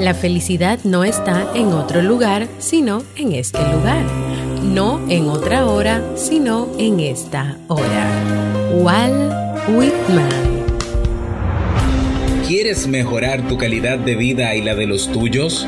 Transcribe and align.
La 0.00 0.14
felicidad 0.14 0.78
no 0.84 1.04
está 1.04 1.46
en 1.54 1.66
otro 1.74 2.00
lugar, 2.00 2.48
sino 2.58 3.02
en 3.16 3.32
este 3.32 3.58
lugar. 3.58 4.02
No 4.62 4.98
en 5.10 5.28
otra 5.28 5.66
hora, 5.66 6.02
sino 6.16 6.70
en 6.78 7.00
esta 7.00 7.58
hora. 7.68 8.08
Walt 8.72 9.68
Whitman. 9.68 10.64
¿Quieres 12.48 12.86
mejorar 12.86 13.46
tu 13.46 13.58
calidad 13.58 13.98
de 13.98 14.14
vida 14.14 14.54
y 14.54 14.62
la 14.62 14.74
de 14.74 14.86
los 14.86 15.12
tuyos? 15.12 15.66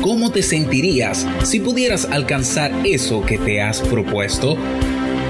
¿Cómo 0.00 0.32
te 0.32 0.42
sentirías 0.42 1.26
si 1.44 1.60
pudieras 1.60 2.06
alcanzar 2.06 2.72
eso 2.86 3.26
que 3.26 3.36
te 3.36 3.60
has 3.60 3.82
propuesto? 3.82 4.56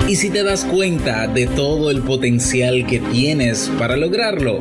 ¿Y 0.08 0.14
si 0.14 0.30
te 0.30 0.44
das 0.44 0.64
cuenta 0.64 1.26
de 1.26 1.48
todo 1.48 1.90
el 1.90 2.00
potencial 2.02 2.86
que 2.86 3.00
tienes 3.00 3.72
para 3.76 3.96
lograrlo? 3.96 4.60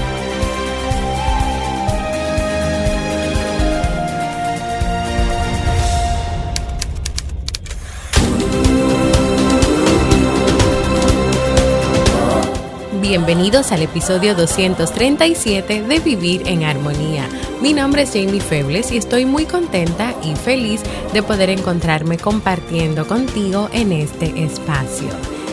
Bienvenidos 13.11 13.73
al 13.73 13.81
episodio 13.81 14.35
237 14.35 15.83
de 15.83 15.99
Vivir 15.99 16.43
en 16.45 16.63
Armonía. 16.63 17.27
Mi 17.61 17.73
nombre 17.73 18.03
es 18.03 18.11
Jamie 18.13 18.39
Febles 18.39 18.89
y 18.93 18.95
estoy 18.95 19.25
muy 19.25 19.43
contenta 19.43 20.15
y 20.23 20.33
feliz 20.33 20.81
de 21.11 21.21
poder 21.21 21.49
encontrarme 21.49 22.17
compartiendo 22.17 23.05
contigo 23.05 23.67
en 23.73 23.91
este 23.91 24.27
espacio. 24.41 25.09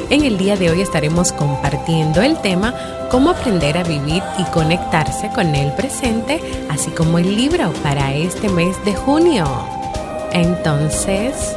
En 0.08 0.24
el 0.24 0.38
día 0.38 0.56
de 0.56 0.70
hoy 0.70 0.82
estaremos 0.82 1.32
compartiendo 1.32 2.22
el 2.22 2.40
tema 2.40 2.72
Cómo 3.10 3.30
aprender 3.30 3.76
a 3.76 3.82
vivir 3.82 4.22
y 4.38 4.44
conectarse 4.52 5.28
con 5.34 5.52
el 5.56 5.72
presente, 5.72 6.40
así 6.70 6.92
como 6.92 7.18
el 7.18 7.34
libro 7.34 7.72
para 7.82 8.14
este 8.14 8.48
mes 8.50 8.76
de 8.84 8.94
junio. 8.94 9.44
Entonces, 10.30 11.56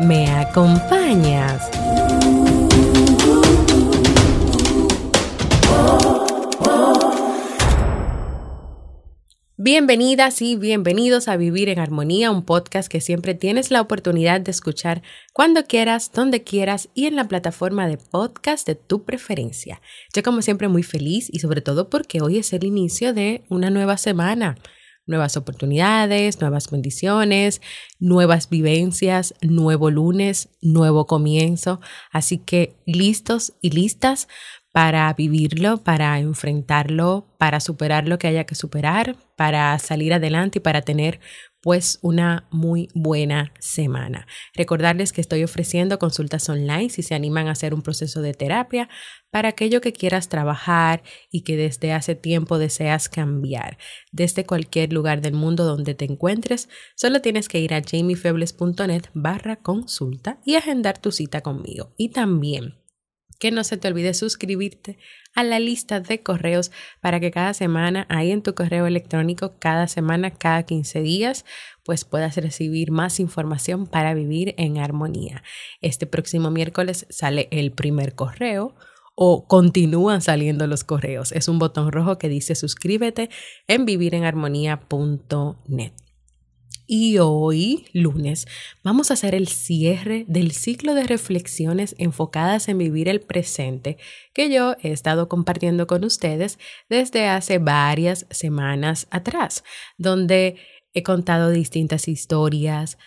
¿me 0.00 0.28
acompañas? 0.28 1.70
Bienvenidas 9.66 10.42
y 10.42 10.54
bienvenidos 10.54 11.26
a 11.26 11.36
Vivir 11.36 11.68
en 11.68 11.80
Armonía, 11.80 12.30
un 12.30 12.44
podcast 12.44 12.88
que 12.88 13.00
siempre 13.00 13.34
tienes 13.34 13.72
la 13.72 13.80
oportunidad 13.80 14.40
de 14.40 14.52
escuchar 14.52 15.02
cuando 15.32 15.64
quieras, 15.64 16.12
donde 16.12 16.44
quieras 16.44 16.88
y 16.94 17.06
en 17.06 17.16
la 17.16 17.26
plataforma 17.26 17.88
de 17.88 17.96
podcast 17.96 18.64
de 18.64 18.76
tu 18.76 19.02
preferencia. 19.02 19.82
Yo 20.14 20.22
como 20.22 20.40
siempre 20.40 20.68
muy 20.68 20.84
feliz 20.84 21.28
y 21.32 21.40
sobre 21.40 21.62
todo 21.62 21.90
porque 21.90 22.22
hoy 22.22 22.38
es 22.38 22.52
el 22.52 22.62
inicio 22.62 23.12
de 23.12 23.42
una 23.48 23.70
nueva 23.70 23.96
semana. 23.96 24.56
Nuevas 25.04 25.36
oportunidades, 25.36 26.40
nuevas 26.40 26.70
bendiciones, 26.70 27.60
nuevas 27.98 28.48
vivencias, 28.48 29.34
nuevo 29.40 29.90
lunes, 29.90 30.48
nuevo 30.62 31.08
comienzo. 31.08 31.80
Así 32.12 32.38
que 32.38 32.76
listos 32.86 33.54
y 33.62 33.70
listas 33.70 34.28
para 34.76 35.10
vivirlo, 35.14 35.78
para 35.78 36.18
enfrentarlo, 36.18 37.34
para 37.38 37.60
superar 37.60 38.06
lo 38.06 38.18
que 38.18 38.26
haya 38.26 38.44
que 38.44 38.54
superar, 38.54 39.16
para 39.34 39.78
salir 39.78 40.12
adelante 40.12 40.58
y 40.58 40.60
para 40.60 40.82
tener 40.82 41.18
pues 41.62 41.98
una 42.02 42.46
muy 42.50 42.90
buena 42.92 43.54
semana. 43.58 44.26
Recordarles 44.52 45.14
que 45.14 45.22
estoy 45.22 45.44
ofreciendo 45.44 45.98
consultas 45.98 46.46
online 46.50 46.90
si 46.90 47.02
se 47.02 47.14
animan 47.14 47.48
a 47.48 47.52
hacer 47.52 47.72
un 47.72 47.80
proceso 47.80 48.20
de 48.20 48.34
terapia 48.34 48.90
para 49.30 49.48
aquello 49.48 49.80
que 49.80 49.94
quieras 49.94 50.28
trabajar 50.28 51.02
y 51.30 51.40
que 51.40 51.56
desde 51.56 51.94
hace 51.94 52.14
tiempo 52.14 52.58
deseas 52.58 53.08
cambiar. 53.08 53.78
Desde 54.12 54.44
cualquier 54.44 54.92
lugar 54.92 55.22
del 55.22 55.32
mundo 55.32 55.64
donde 55.64 55.94
te 55.94 56.04
encuentres, 56.04 56.68
solo 56.96 57.22
tienes 57.22 57.48
que 57.48 57.60
ir 57.60 57.72
a 57.72 57.80
jamiefebles.net 57.80 59.04
barra 59.14 59.56
consulta 59.56 60.38
y 60.44 60.56
agendar 60.56 60.98
tu 60.98 61.12
cita 61.12 61.40
conmigo. 61.40 61.94
Y 61.96 62.10
también 62.10 62.74
que 63.38 63.50
no 63.50 63.64
se 63.64 63.76
te 63.76 63.88
olvide 63.88 64.14
suscribirte 64.14 64.98
a 65.34 65.44
la 65.44 65.58
lista 65.58 66.00
de 66.00 66.22
correos 66.22 66.72
para 67.00 67.20
que 67.20 67.30
cada 67.30 67.54
semana, 67.54 68.06
ahí 68.08 68.30
en 68.30 68.42
tu 68.42 68.54
correo 68.54 68.86
electrónico, 68.86 69.54
cada 69.58 69.86
semana, 69.86 70.30
cada 70.30 70.62
15 70.62 71.02
días, 71.02 71.44
pues 71.84 72.04
puedas 72.04 72.36
recibir 72.36 72.90
más 72.90 73.20
información 73.20 73.86
para 73.86 74.14
vivir 74.14 74.54
en 74.56 74.78
armonía. 74.78 75.42
Este 75.82 76.06
próximo 76.06 76.50
miércoles 76.50 77.06
sale 77.10 77.48
el 77.50 77.72
primer 77.72 78.14
correo 78.14 78.74
o 79.14 79.46
continúan 79.46 80.22
saliendo 80.22 80.66
los 80.66 80.84
correos. 80.84 81.32
Es 81.32 81.48
un 81.48 81.58
botón 81.58 81.92
rojo 81.92 82.18
que 82.18 82.28
dice 82.28 82.54
suscríbete 82.54 83.30
en 83.66 83.84
vivirenarmonía.net. 83.84 86.05
Y 86.86 87.18
hoy, 87.18 87.86
lunes, 87.92 88.46
vamos 88.84 89.10
a 89.10 89.14
hacer 89.14 89.34
el 89.34 89.48
cierre 89.48 90.24
del 90.28 90.52
ciclo 90.52 90.94
de 90.94 91.02
reflexiones 91.02 91.96
enfocadas 91.98 92.68
en 92.68 92.78
vivir 92.78 93.08
el 93.08 93.20
presente 93.20 93.98
que 94.32 94.50
yo 94.50 94.76
he 94.80 94.92
estado 94.92 95.28
compartiendo 95.28 95.88
con 95.88 96.04
ustedes 96.04 96.60
desde 96.88 97.26
hace 97.26 97.58
varias 97.58 98.26
semanas 98.30 99.08
atrás, 99.10 99.64
donde 99.98 100.56
he 100.94 101.02
contado 101.02 101.50
distintas 101.50 102.06
historias, 102.06 102.98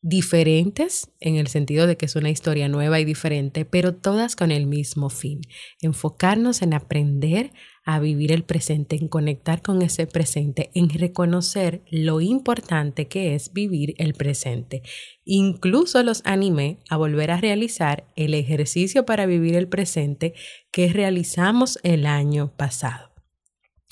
diferentes 0.00 1.10
en 1.20 1.36
el 1.36 1.46
sentido 1.46 1.86
de 1.86 1.96
que 1.96 2.06
es 2.06 2.16
una 2.16 2.30
historia 2.30 2.68
nueva 2.68 3.00
y 3.00 3.04
diferente, 3.04 3.64
pero 3.64 3.94
todas 3.94 4.36
con 4.36 4.50
el 4.50 4.66
mismo 4.66 5.10
fin, 5.10 5.40
enfocarnos 5.80 6.62
en 6.62 6.74
aprender 6.74 7.52
a 7.84 7.98
vivir 7.98 8.30
el 8.32 8.44
presente, 8.44 8.96
en 8.96 9.08
conectar 9.08 9.60
con 9.60 9.82
ese 9.82 10.06
presente, 10.06 10.70
en 10.74 10.88
reconocer 10.88 11.82
lo 11.90 12.20
importante 12.20 13.08
que 13.08 13.34
es 13.34 13.52
vivir 13.52 13.94
el 13.98 14.14
presente. 14.14 14.82
Incluso 15.24 16.02
los 16.02 16.22
animé 16.24 16.78
a 16.88 16.96
volver 16.96 17.30
a 17.32 17.40
realizar 17.40 18.06
el 18.14 18.34
ejercicio 18.34 19.04
para 19.04 19.26
vivir 19.26 19.56
el 19.56 19.68
presente 19.68 20.34
que 20.70 20.92
realizamos 20.92 21.78
el 21.82 22.06
año 22.06 22.52
pasado. 22.56 23.10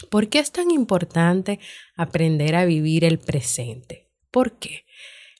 ¿Por 0.08 0.28
qué 0.28 0.38
es 0.38 0.52
tan 0.52 0.70
importante 0.70 1.58
aprender 1.96 2.54
a 2.54 2.64
vivir 2.64 3.04
el 3.04 3.18
presente? 3.18 4.08
¿Por 4.30 4.58
qué? 4.58 4.84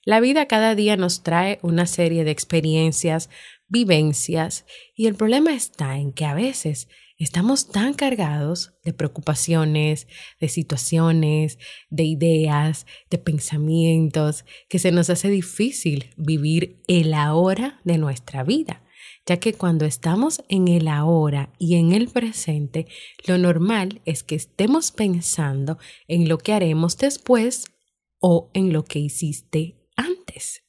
La 0.03 0.19
vida 0.19 0.47
cada 0.47 0.75
día 0.75 0.97
nos 0.97 1.23
trae 1.23 1.59
una 1.61 1.85
serie 1.85 2.23
de 2.23 2.31
experiencias, 2.31 3.29
vivencias, 3.67 4.65
y 4.95 5.07
el 5.07 5.15
problema 5.15 5.53
está 5.53 5.97
en 5.97 6.11
que 6.11 6.25
a 6.25 6.33
veces 6.33 6.89
estamos 7.23 7.67
tan 7.67 7.93
cargados 7.93 8.73
de 8.83 8.93
preocupaciones, 8.93 10.07
de 10.39 10.49
situaciones, 10.49 11.59
de 11.89 12.03
ideas, 12.03 12.87
de 13.09 13.19
pensamientos, 13.19 14.45
que 14.69 14.79
se 14.79 14.91
nos 14.91 15.09
hace 15.09 15.29
difícil 15.29 16.13
vivir 16.17 16.81
el 16.87 17.13
ahora 17.13 17.79
de 17.83 17.99
nuestra 17.99 18.43
vida, 18.43 18.83
ya 19.27 19.37
que 19.37 19.53
cuando 19.53 19.85
estamos 19.85 20.43
en 20.49 20.67
el 20.67 20.87
ahora 20.87 21.53
y 21.59 21.75
en 21.75 21.93
el 21.93 22.07
presente, 22.07 22.87
lo 23.27 23.37
normal 23.37 24.01
es 24.05 24.23
que 24.23 24.35
estemos 24.35 24.91
pensando 24.91 25.77
en 26.07 26.27
lo 26.27 26.39
que 26.39 26.53
haremos 26.53 26.97
después 26.97 27.65
o 28.19 28.49
en 28.53 28.73
lo 28.73 28.83
que 28.83 28.99
hiciste 28.99 29.77
antes. 29.95 30.63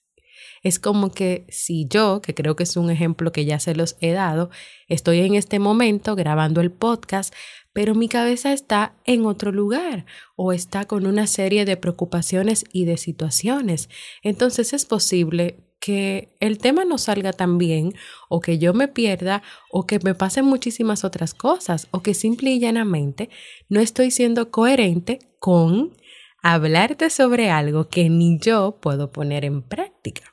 Es 0.62 0.78
como 0.78 1.10
que 1.10 1.44
si 1.48 1.86
yo, 1.88 2.20
que 2.22 2.34
creo 2.34 2.56
que 2.56 2.62
es 2.62 2.76
un 2.76 2.90
ejemplo 2.90 3.32
que 3.32 3.44
ya 3.44 3.58
se 3.58 3.74
los 3.74 3.96
he 4.00 4.12
dado, 4.12 4.50
estoy 4.88 5.20
en 5.20 5.34
este 5.34 5.58
momento 5.58 6.14
grabando 6.14 6.60
el 6.60 6.70
podcast, 6.70 7.34
pero 7.72 7.94
mi 7.94 8.08
cabeza 8.08 8.52
está 8.52 8.94
en 9.04 9.26
otro 9.26 9.50
lugar 9.50 10.06
o 10.36 10.52
está 10.52 10.84
con 10.84 11.06
una 11.06 11.26
serie 11.26 11.64
de 11.64 11.76
preocupaciones 11.76 12.64
y 12.72 12.84
de 12.84 12.96
situaciones. 12.96 13.88
Entonces 14.22 14.72
es 14.72 14.84
posible 14.84 15.56
que 15.80 16.36
el 16.38 16.58
tema 16.58 16.84
no 16.84 16.96
salga 16.96 17.32
tan 17.32 17.58
bien 17.58 17.92
o 18.28 18.40
que 18.40 18.58
yo 18.58 18.72
me 18.72 18.86
pierda 18.86 19.42
o 19.68 19.84
que 19.84 19.98
me 19.98 20.14
pasen 20.14 20.44
muchísimas 20.44 21.04
otras 21.04 21.34
cosas 21.34 21.88
o 21.90 22.02
que 22.02 22.14
simple 22.14 22.52
y 22.52 22.60
llanamente 22.60 23.30
no 23.68 23.80
estoy 23.80 24.12
siendo 24.12 24.52
coherente 24.52 25.18
con 25.40 25.92
hablarte 26.40 27.10
sobre 27.10 27.50
algo 27.50 27.88
que 27.88 28.08
ni 28.10 28.38
yo 28.38 28.78
puedo 28.80 29.10
poner 29.10 29.44
en 29.44 29.62
práctica. 29.62 30.31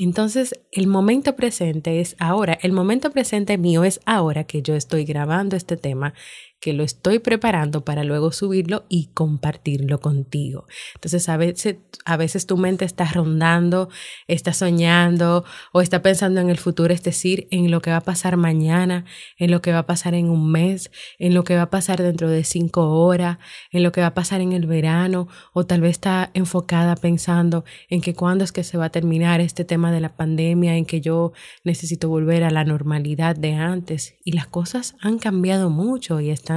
Entonces, 0.00 0.54
el 0.70 0.86
momento 0.86 1.36
presente 1.36 2.00
es 2.00 2.16
ahora. 2.18 2.58
El 2.62 2.72
momento 2.72 3.10
presente 3.10 3.58
mío 3.58 3.84
es 3.84 4.00
ahora 4.06 4.44
que 4.44 4.62
yo 4.62 4.74
estoy 4.74 5.04
grabando 5.04 5.54
este 5.54 5.76
tema 5.76 6.14
que 6.62 6.72
lo 6.72 6.84
estoy 6.84 7.18
preparando 7.18 7.84
para 7.84 8.04
luego 8.04 8.30
subirlo 8.30 8.84
y 8.88 9.08
compartirlo 9.14 10.00
contigo. 10.00 10.64
Entonces 10.94 11.28
a 11.28 11.36
veces, 11.36 11.78
a 12.04 12.16
veces 12.16 12.46
tu 12.46 12.56
mente 12.56 12.84
está 12.84 13.04
rondando, 13.04 13.88
está 14.28 14.52
soñando 14.52 15.44
o 15.72 15.80
está 15.80 16.02
pensando 16.02 16.40
en 16.40 16.50
el 16.50 16.58
futuro, 16.58 16.94
es 16.94 17.02
decir, 17.02 17.48
en 17.50 17.72
lo 17.72 17.82
que 17.82 17.90
va 17.90 17.96
a 17.96 18.02
pasar 18.02 18.36
mañana, 18.36 19.04
en 19.38 19.50
lo 19.50 19.60
que 19.60 19.72
va 19.72 19.78
a 19.78 19.86
pasar 19.86 20.14
en 20.14 20.30
un 20.30 20.52
mes, 20.52 20.92
en 21.18 21.34
lo 21.34 21.42
que 21.42 21.56
va 21.56 21.62
a 21.62 21.70
pasar 21.70 22.00
dentro 22.00 22.30
de 22.30 22.44
cinco 22.44 22.90
horas, 22.90 23.38
en 23.72 23.82
lo 23.82 23.90
que 23.90 24.00
va 24.00 24.06
a 24.08 24.14
pasar 24.14 24.40
en 24.40 24.52
el 24.52 24.66
verano 24.66 25.26
o 25.52 25.66
tal 25.66 25.80
vez 25.80 25.90
está 25.90 26.30
enfocada 26.32 26.94
pensando 26.94 27.64
en 27.88 28.00
que 28.00 28.14
cuándo 28.14 28.44
es 28.44 28.52
que 28.52 28.62
se 28.62 28.78
va 28.78 28.84
a 28.84 28.90
terminar 28.90 29.40
este 29.40 29.64
tema 29.64 29.90
de 29.90 29.98
la 29.98 30.14
pandemia, 30.14 30.76
en 30.76 30.84
que 30.84 31.00
yo 31.00 31.32
necesito 31.64 32.08
volver 32.08 32.44
a 32.44 32.50
la 32.50 32.62
normalidad 32.62 33.34
de 33.34 33.54
antes 33.54 34.14
y 34.24 34.30
las 34.30 34.46
cosas 34.46 34.94
han 35.00 35.18
cambiado 35.18 35.68
mucho 35.68 36.20
y 36.20 36.30
están 36.30 36.51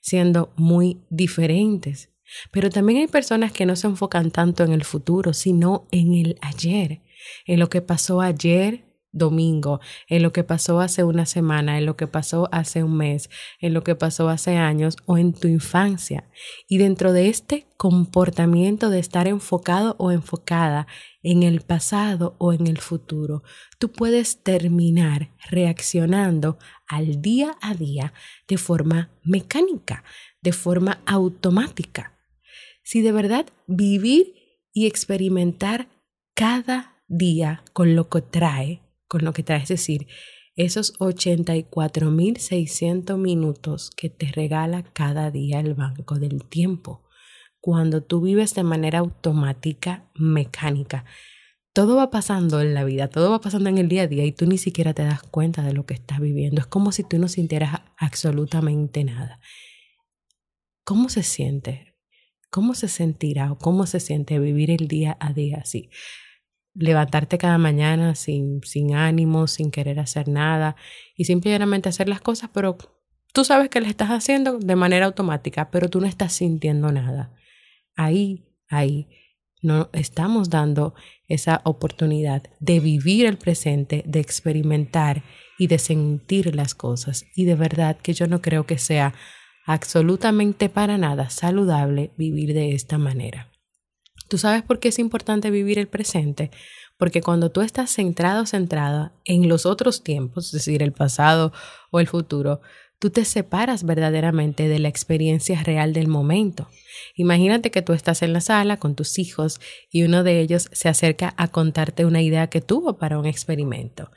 siendo 0.00 0.52
muy 0.56 1.00
diferentes. 1.10 2.10
Pero 2.50 2.70
también 2.70 3.00
hay 3.00 3.06
personas 3.08 3.52
que 3.52 3.66
no 3.66 3.76
se 3.76 3.88
enfocan 3.88 4.30
tanto 4.30 4.64
en 4.64 4.72
el 4.72 4.84
futuro, 4.84 5.32
sino 5.32 5.86
en 5.90 6.14
el 6.14 6.38
ayer, 6.40 7.00
en 7.46 7.58
lo 7.58 7.68
que 7.68 7.82
pasó 7.82 8.20
ayer 8.20 8.84
domingo, 9.12 9.80
en 10.08 10.22
lo 10.22 10.32
que 10.32 10.44
pasó 10.44 10.80
hace 10.80 11.04
una 11.04 11.26
semana, 11.26 11.78
en 11.78 11.86
lo 11.86 11.96
que 11.96 12.06
pasó 12.06 12.48
hace 12.52 12.82
un 12.82 12.96
mes, 12.96 13.28
en 13.60 13.74
lo 13.74 13.82
que 13.82 13.94
pasó 13.94 14.28
hace 14.28 14.56
años 14.56 14.96
o 15.06 15.18
en 15.18 15.32
tu 15.32 15.48
infancia. 15.48 16.28
Y 16.68 16.78
dentro 16.78 17.12
de 17.12 17.28
este 17.28 17.66
comportamiento 17.76 18.90
de 18.90 19.00
estar 19.00 19.26
enfocado 19.26 19.96
o 19.98 20.12
enfocada 20.12 20.86
en 21.22 21.42
el 21.42 21.60
pasado 21.60 22.34
o 22.38 22.52
en 22.52 22.66
el 22.66 22.78
futuro, 22.78 23.42
tú 23.78 23.90
puedes 23.90 24.42
terminar 24.42 25.30
reaccionando 25.50 26.58
al 26.86 27.20
día 27.20 27.56
a 27.60 27.74
día 27.74 28.12
de 28.48 28.58
forma 28.58 29.10
mecánica, 29.22 30.04
de 30.42 30.52
forma 30.52 31.00
automática. 31.06 32.18
Si 32.82 33.02
de 33.02 33.12
verdad 33.12 33.46
vivir 33.66 34.34
y 34.72 34.86
experimentar 34.86 35.88
cada 36.34 36.96
día 37.08 37.62
con 37.72 37.96
lo 37.96 38.08
que 38.08 38.22
trae 38.22 38.82
con 39.10 39.24
lo 39.24 39.32
que 39.32 39.42
trae, 39.42 39.60
es 39.60 39.68
decir, 39.68 40.06
esos 40.54 40.96
84.600 41.00 43.18
minutos 43.18 43.90
que 43.90 44.08
te 44.08 44.30
regala 44.30 44.84
cada 44.84 45.32
día 45.32 45.58
el 45.58 45.74
banco 45.74 46.20
del 46.20 46.44
tiempo. 46.44 47.02
Cuando 47.60 48.02
tú 48.02 48.20
vives 48.20 48.54
de 48.54 48.62
manera 48.62 49.00
automática, 49.00 50.10
mecánica, 50.14 51.04
todo 51.72 51.96
va 51.96 52.10
pasando 52.10 52.60
en 52.60 52.74
la 52.74 52.84
vida, 52.84 53.08
todo 53.08 53.30
va 53.30 53.40
pasando 53.40 53.68
en 53.68 53.78
el 53.78 53.88
día 53.88 54.02
a 54.02 54.06
día 54.06 54.24
y 54.24 54.32
tú 54.32 54.46
ni 54.46 54.58
siquiera 54.58 54.94
te 54.94 55.04
das 55.04 55.22
cuenta 55.22 55.62
de 55.62 55.72
lo 55.72 55.86
que 55.86 55.94
estás 55.94 56.20
viviendo. 56.20 56.60
Es 56.60 56.66
como 56.66 56.90
si 56.92 57.04
tú 57.04 57.18
no 57.18 57.28
sintieras 57.28 57.80
absolutamente 57.96 59.04
nada. 59.04 59.40
¿Cómo 60.84 61.08
se 61.08 61.22
siente? 61.22 61.94
¿Cómo 62.50 62.74
se 62.74 62.88
sentirá 62.88 63.52
o 63.52 63.58
cómo 63.58 63.86
se 63.86 64.00
siente 64.00 64.38
vivir 64.38 64.70
el 64.70 64.88
día 64.88 65.16
a 65.20 65.32
día 65.32 65.58
así? 65.62 65.90
levantarte 66.74 67.38
cada 67.38 67.58
mañana 67.58 68.14
sin, 68.14 68.62
sin 68.62 68.94
ánimo, 68.94 69.46
sin 69.46 69.70
querer 69.70 69.98
hacer 70.00 70.28
nada 70.28 70.76
y 71.16 71.24
simplemente 71.24 71.88
hacer 71.88 72.08
las 72.08 72.20
cosas, 72.20 72.50
pero 72.52 72.76
tú 73.32 73.44
sabes 73.44 73.68
que 73.68 73.80
las 73.80 73.90
estás 73.90 74.10
haciendo 74.10 74.58
de 74.58 74.76
manera 74.76 75.06
automática, 75.06 75.70
pero 75.70 75.88
tú 75.88 76.00
no 76.00 76.06
estás 76.06 76.32
sintiendo 76.32 76.92
nada. 76.92 77.34
Ahí, 77.96 78.46
ahí, 78.68 79.08
no 79.62 79.90
estamos 79.92 80.50
dando 80.50 80.94
esa 81.28 81.60
oportunidad 81.64 82.42
de 82.60 82.80
vivir 82.80 83.26
el 83.26 83.36
presente, 83.36 84.02
de 84.06 84.20
experimentar 84.20 85.22
y 85.58 85.66
de 85.66 85.78
sentir 85.78 86.54
las 86.54 86.74
cosas. 86.74 87.26
Y 87.34 87.44
de 87.44 87.54
verdad 87.54 87.98
que 88.02 88.14
yo 88.14 88.26
no 88.26 88.40
creo 88.40 88.64
que 88.64 88.78
sea 88.78 89.14
absolutamente 89.66 90.68
para 90.68 90.98
nada 90.98 91.30
saludable 91.30 92.10
vivir 92.16 92.54
de 92.54 92.74
esta 92.74 92.98
manera. 92.98 93.50
¿Tú 94.28 94.38
sabes 94.38 94.62
por 94.62 94.78
qué 94.78 94.88
es 94.88 94.98
importante 94.98 95.50
vivir 95.50 95.78
el 95.78 95.88
presente? 95.88 96.50
Porque 96.96 97.20
cuando 97.20 97.50
tú 97.50 97.62
estás 97.62 97.90
centrado 97.90 98.46
centrada 98.46 99.12
en 99.24 99.48
los 99.48 99.66
otros 99.66 100.02
tiempos, 100.02 100.46
es 100.46 100.52
decir, 100.52 100.82
el 100.82 100.92
pasado 100.92 101.52
o 101.90 102.00
el 102.00 102.06
futuro, 102.06 102.60
tú 103.00 103.10
te 103.10 103.24
separas 103.24 103.82
verdaderamente 103.82 104.68
de 104.68 104.78
la 104.78 104.88
experiencia 104.88 105.60
real 105.64 105.92
del 105.92 106.06
momento. 106.06 106.68
Imagínate 107.16 107.72
que 107.72 107.82
tú 107.82 107.92
estás 107.92 108.22
en 108.22 108.32
la 108.32 108.40
sala 108.40 108.76
con 108.76 108.94
tus 108.94 109.18
hijos 109.18 109.60
y 109.90 110.04
uno 110.04 110.22
de 110.22 110.40
ellos 110.40 110.68
se 110.70 110.88
acerca 110.88 111.34
a 111.36 111.48
contarte 111.48 112.04
una 112.04 112.22
idea 112.22 112.46
que 112.46 112.60
tuvo 112.60 112.98
para 112.98 113.18
un 113.18 113.26
experimento 113.26 114.12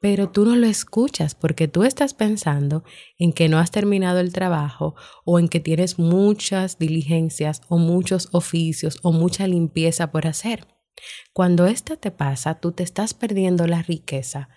pero 0.00 0.30
tú 0.30 0.44
no 0.44 0.54
lo 0.56 0.66
escuchas 0.66 1.34
porque 1.34 1.68
tú 1.68 1.82
estás 1.82 2.14
pensando 2.14 2.84
en 3.18 3.32
que 3.32 3.48
no 3.48 3.58
has 3.58 3.70
terminado 3.70 4.20
el 4.20 4.32
trabajo 4.32 4.94
o 5.24 5.38
en 5.38 5.48
que 5.48 5.60
tienes 5.60 5.98
muchas 5.98 6.78
diligencias 6.78 7.62
o 7.68 7.78
muchos 7.78 8.28
oficios 8.32 8.98
o 9.02 9.12
mucha 9.12 9.46
limpieza 9.46 10.10
por 10.12 10.26
hacer. 10.26 10.66
Cuando 11.32 11.66
esto 11.66 11.96
te 11.96 12.10
pasa, 12.10 12.60
tú 12.60 12.72
te 12.72 12.82
estás 12.82 13.14
perdiendo 13.14 13.66
la 13.66 13.82
riqueza 13.82 14.48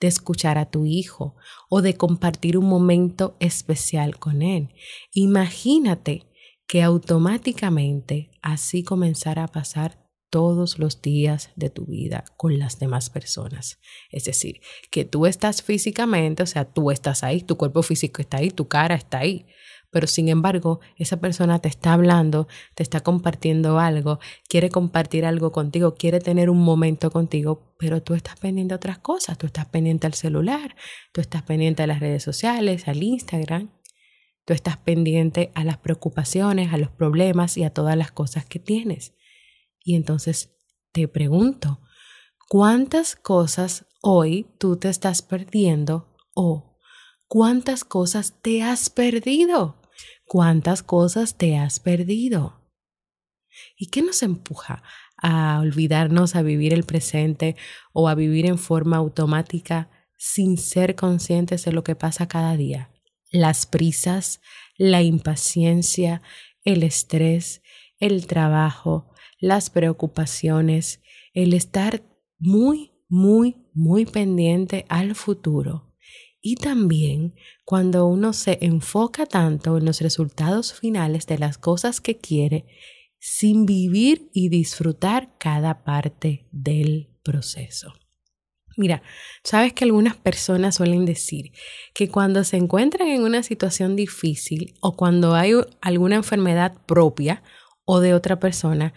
de 0.00 0.08
escuchar 0.08 0.58
a 0.58 0.70
tu 0.70 0.86
hijo 0.86 1.36
o 1.68 1.82
de 1.82 1.96
compartir 1.96 2.56
un 2.56 2.66
momento 2.66 3.36
especial 3.40 4.18
con 4.18 4.42
él. 4.42 4.68
Imagínate 5.12 6.26
que 6.66 6.82
automáticamente 6.82 8.30
así 8.42 8.84
comenzara 8.84 9.44
a 9.44 9.48
pasar 9.48 10.06
todos 10.30 10.78
los 10.78 11.00
días 11.00 11.50
de 11.56 11.70
tu 11.70 11.86
vida 11.86 12.24
con 12.36 12.58
las 12.58 12.78
demás 12.78 13.10
personas. 13.10 13.78
Es 14.10 14.24
decir, 14.24 14.60
que 14.90 15.04
tú 15.04 15.26
estás 15.26 15.62
físicamente, 15.62 16.42
o 16.42 16.46
sea, 16.46 16.66
tú 16.66 16.90
estás 16.90 17.24
ahí, 17.24 17.40
tu 17.40 17.56
cuerpo 17.56 17.82
físico 17.82 18.20
está 18.20 18.38
ahí, 18.38 18.50
tu 18.50 18.68
cara 18.68 18.94
está 18.94 19.20
ahí, 19.20 19.46
pero 19.90 20.06
sin 20.06 20.28
embargo, 20.28 20.80
esa 20.96 21.18
persona 21.18 21.60
te 21.60 21.68
está 21.68 21.92
hablando, 21.94 22.46
te 22.74 22.82
está 22.82 23.00
compartiendo 23.00 23.78
algo, 23.78 24.18
quiere 24.48 24.70
compartir 24.70 25.24
algo 25.24 25.50
contigo, 25.52 25.94
quiere 25.94 26.20
tener 26.20 26.50
un 26.50 26.58
momento 26.58 27.10
contigo, 27.10 27.74
pero 27.78 28.02
tú 28.02 28.14
estás 28.14 28.38
pendiente 28.38 28.72
de 28.72 28.76
otras 28.76 28.98
cosas, 28.98 29.38
tú 29.38 29.46
estás 29.46 29.66
pendiente 29.66 30.06
al 30.06 30.14
celular, 30.14 30.76
tú 31.12 31.20
estás 31.20 31.42
pendiente 31.42 31.82
a 31.82 31.86
las 31.86 32.00
redes 32.00 32.22
sociales, 32.22 32.86
al 32.86 33.02
Instagram, 33.02 33.70
tú 34.44 34.52
estás 34.52 34.76
pendiente 34.76 35.52
a 35.54 35.64
las 35.64 35.78
preocupaciones, 35.78 36.72
a 36.72 36.78
los 36.78 36.90
problemas 36.90 37.56
y 37.56 37.64
a 37.64 37.70
todas 37.70 37.96
las 37.96 38.12
cosas 38.12 38.44
que 38.44 38.58
tienes. 38.58 39.14
Y 39.82 39.94
entonces 39.94 40.54
te 40.92 41.08
pregunto, 41.08 41.80
¿cuántas 42.48 43.16
cosas 43.16 43.86
hoy 44.02 44.46
tú 44.58 44.76
te 44.76 44.88
estás 44.90 45.22
perdiendo 45.22 46.14
o 46.34 46.78
cuántas 47.26 47.84
cosas 47.84 48.34
te 48.42 48.62
has 48.62 48.90
perdido? 48.90 49.77
¿Cuántas 50.28 50.82
cosas 50.82 51.38
te 51.38 51.56
has 51.56 51.80
perdido? 51.80 52.60
¿Y 53.78 53.86
qué 53.86 54.02
nos 54.02 54.22
empuja 54.22 54.82
a 55.16 55.58
olvidarnos 55.58 56.36
a 56.36 56.42
vivir 56.42 56.74
el 56.74 56.84
presente 56.84 57.56
o 57.94 58.10
a 58.10 58.14
vivir 58.14 58.44
en 58.44 58.58
forma 58.58 58.98
automática 58.98 59.88
sin 60.18 60.58
ser 60.58 60.96
conscientes 60.96 61.64
de 61.64 61.72
lo 61.72 61.82
que 61.82 61.96
pasa 61.96 62.28
cada 62.28 62.58
día? 62.58 62.90
Las 63.30 63.64
prisas, 63.64 64.42
la 64.76 65.00
impaciencia, 65.00 66.20
el 66.62 66.82
estrés, 66.82 67.62
el 67.98 68.26
trabajo, 68.26 69.10
las 69.40 69.70
preocupaciones, 69.70 71.00
el 71.32 71.54
estar 71.54 72.02
muy, 72.38 72.92
muy, 73.08 73.64
muy 73.72 74.04
pendiente 74.04 74.84
al 74.90 75.14
futuro. 75.14 75.87
Y 76.40 76.56
también 76.56 77.34
cuando 77.64 78.06
uno 78.06 78.32
se 78.32 78.58
enfoca 78.60 79.26
tanto 79.26 79.76
en 79.76 79.84
los 79.84 80.00
resultados 80.00 80.72
finales 80.72 81.26
de 81.26 81.38
las 81.38 81.58
cosas 81.58 82.00
que 82.00 82.18
quiere, 82.18 82.66
sin 83.18 83.66
vivir 83.66 84.30
y 84.32 84.48
disfrutar 84.48 85.36
cada 85.38 85.82
parte 85.82 86.46
del 86.52 87.10
proceso. 87.22 87.92
Mira, 88.76 89.02
sabes 89.42 89.72
que 89.72 89.82
algunas 89.82 90.16
personas 90.16 90.76
suelen 90.76 91.04
decir 91.04 91.50
que 91.94 92.08
cuando 92.08 92.44
se 92.44 92.56
encuentran 92.56 93.08
en 93.08 93.22
una 93.22 93.42
situación 93.42 93.96
difícil 93.96 94.74
o 94.80 94.94
cuando 94.94 95.34
hay 95.34 95.54
alguna 95.80 96.14
enfermedad 96.14 96.74
propia 96.86 97.42
o 97.84 97.98
de 97.98 98.14
otra 98.14 98.38
persona, 98.38 98.94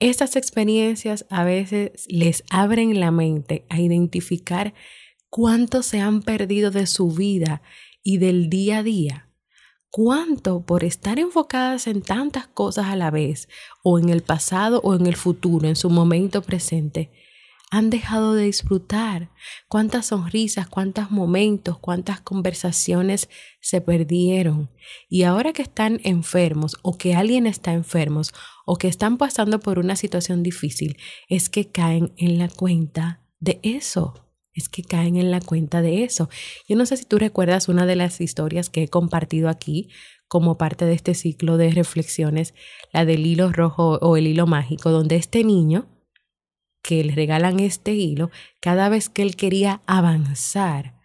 estas 0.00 0.34
experiencias 0.34 1.26
a 1.30 1.44
veces 1.44 2.06
les 2.08 2.42
abren 2.50 2.98
la 2.98 3.12
mente 3.12 3.66
a 3.68 3.80
identificar 3.80 4.74
cuánto 5.28 5.82
se 5.82 6.00
han 6.00 6.22
perdido 6.22 6.70
de 6.70 6.86
su 6.86 7.10
vida 7.10 7.62
y 8.02 8.18
del 8.18 8.48
día 8.48 8.78
a 8.78 8.82
día, 8.82 9.28
cuánto 9.90 10.64
por 10.64 10.84
estar 10.84 11.18
enfocadas 11.18 11.86
en 11.86 12.02
tantas 12.02 12.46
cosas 12.46 12.86
a 12.86 12.96
la 12.96 13.10
vez, 13.10 13.48
o 13.82 13.98
en 13.98 14.08
el 14.08 14.22
pasado 14.22 14.80
o 14.82 14.94
en 14.94 15.06
el 15.06 15.16
futuro, 15.16 15.68
en 15.68 15.76
su 15.76 15.90
momento 15.90 16.42
presente, 16.42 17.10
han 17.70 17.90
dejado 17.90 18.34
de 18.34 18.44
disfrutar, 18.44 19.30
cuántas 19.68 20.06
sonrisas, 20.06 20.68
cuántos 20.68 21.10
momentos, 21.10 21.78
cuántas 21.78 22.20
conversaciones 22.20 23.28
se 23.60 23.80
perdieron. 23.80 24.70
Y 25.08 25.24
ahora 25.24 25.52
que 25.52 25.62
están 25.62 26.00
enfermos 26.04 26.76
o 26.82 26.96
que 26.96 27.14
alguien 27.14 27.46
está 27.46 27.74
enfermo 27.74 28.22
o 28.64 28.76
que 28.76 28.88
están 28.88 29.18
pasando 29.18 29.60
por 29.60 29.78
una 29.78 29.96
situación 29.96 30.42
difícil, 30.42 30.96
es 31.28 31.50
que 31.50 31.68
caen 31.68 32.14
en 32.16 32.38
la 32.38 32.48
cuenta 32.48 33.20
de 33.38 33.60
eso. 33.62 34.27
Es 34.58 34.68
que 34.68 34.82
caen 34.82 35.16
en 35.16 35.30
la 35.30 35.40
cuenta 35.40 35.82
de 35.82 36.02
eso. 36.02 36.28
Yo 36.68 36.76
no 36.76 36.84
sé 36.84 36.96
si 36.96 37.04
tú 37.04 37.18
recuerdas 37.18 37.68
una 37.68 37.86
de 37.86 37.94
las 37.94 38.20
historias 38.20 38.68
que 38.68 38.82
he 38.82 38.88
compartido 38.88 39.48
aquí 39.48 39.88
como 40.26 40.58
parte 40.58 40.84
de 40.84 40.94
este 40.94 41.14
ciclo 41.14 41.56
de 41.56 41.70
reflexiones, 41.70 42.54
la 42.92 43.04
del 43.04 43.24
hilo 43.24 43.52
rojo 43.52 43.98
o 44.02 44.16
el 44.16 44.26
hilo 44.26 44.46
mágico, 44.46 44.90
donde 44.90 45.16
este 45.16 45.44
niño 45.44 45.86
que 46.82 47.04
le 47.04 47.14
regalan 47.14 47.60
este 47.60 47.92
hilo, 47.94 48.30
cada 48.60 48.88
vez 48.88 49.08
que 49.08 49.22
él 49.22 49.36
quería 49.36 49.80
avanzar 49.86 50.98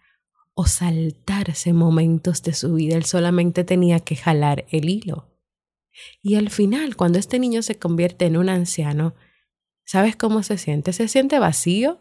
o 0.54 0.66
saltarse 0.66 1.72
momentos 1.72 2.42
de 2.42 2.54
su 2.54 2.74
vida, 2.74 2.96
él 2.96 3.04
solamente 3.04 3.64
tenía 3.64 4.00
que 4.00 4.16
jalar 4.16 4.66
el 4.70 4.88
hilo. 4.88 5.30
Y 6.22 6.34
al 6.34 6.50
final, 6.50 6.96
cuando 6.96 7.18
este 7.18 7.38
niño 7.38 7.62
se 7.62 7.78
convierte 7.78 8.26
en 8.26 8.36
un 8.36 8.48
anciano, 8.48 9.14
¿sabes 9.84 10.16
cómo 10.16 10.42
se 10.42 10.58
siente? 10.58 10.92
Se 10.92 11.08
siente 11.08 11.38
vacío, 11.38 12.00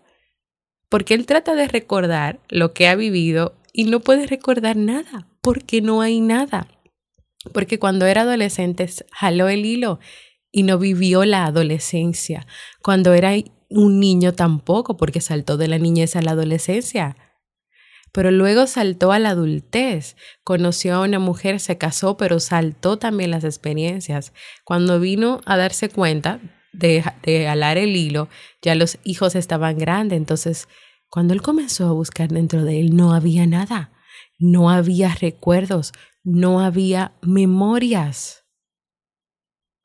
porque 0.94 1.16
él 1.16 1.26
trata 1.26 1.56
de 1.56 1.68
recordar 1.68 2.40
lo 2.50 2.76
que 2.76 2.88
ha 2.88 2.94
vivido 2.94 3.56
y 3.74 3.86
no 3.86 4.02
puede 4.02 4.28
recordar 4.28 4.78
nada, 4.78 5.28
porque 5.42 5.82
no 5.82 6.02
hay 6.02 6.22
nada. 6.22 6.68
Porque 7.52 7.80
cuando 7.80 8.06
era 8.06 8.22
adolescente 8.22 8.88
jaló 9.12 9.50
el 9.50 9.66
hilo 9.66 10.00
y 10.52 10.62
no 10.62 10.78
vivió 10.78 11.26
la 11.26 11.46
adolescencia. 11.46 12.46
Cuando 12.84 13.14
era 13.14 13.32
un 13.72 14.00
niño 14.00 14.34
tampoco, 14.34 14.96
porque 14.96 15.20
saltó 15.20 15.58
de 15.58 15.68
la 15.68 15.80
niñez 15.80 16.16
a 16.16 16.22
la 16.22 16.34
adolescencia. 16.34 17.18
Pero 18.12 18.30
luego 18.30 18.68
saltó 18.68 19.12
a 19.12 19.18
la 19.18 19.32
adultez, 19.32 20.16
conoció 20.44 20.94
a 20.94 21.02
una 21.02 21.18
mujer, 21.18 21.60
se 21.60 21.80
casó, 21.80 22.18
pero 22.18 22.40
saltó 22.40 23.00
también 23.00 23.32
las 23.32 23.44
experiencias. 23.44 24.32
Cuando 24.64 25.00
vino 25.00 25.42
a 25.48 25.58
darse 25.58 25.90
cuenta 25.90 26.40
de, 26.72 27.04
de 27.24 27.48
alar 27.48 27.80
el 27.80 27.96
hilo, 27.96 28.30
ya 28.62 28.76
los 28.76 29.00
hijos 29.04 29.34
estaban 29.34 29.80
grandes, 29.80 30.18
entonces 30.18 30.68
cuando 31.13 31.36
él 31.36 31.43
comenzó 31.43 31.86
a 31.86 31.91
buscar 31.91 32.29
dentro 32.29 32.63
de 32.63 32.79
él 32.79 32.96
no 32.96 33.13
había 33.13 33.46
nada, 33.46 33.91
no 34.39 34.72
había 34.72 35.13
recuerdos, 35.13 35.91
no 36.24 36.60
había 36.60 37.13
memorias, 37.22 38.48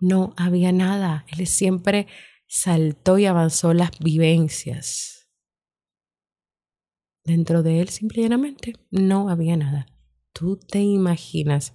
no 0.01 0.33
había 0.39 0.73
nada. 0.73 1.27
Él 1.29 1.47
siempre 1.47 2.07
saltó 2.47 3.19
y 3.19 3.27
avanzó 3.27 3.75
las 3.75 3.91
vivencias. 3.99 5.29
Dentro 7.27 7.63
de 7.63 7.83
él 7.83 7.91
simplemente 7.91 8.77
no 8.91 9.29
había 9.29 9.59
nada. 9.59 9.85
Tú 10.33 10.57
te 10.57 10.81
imaginas 10.81 11.75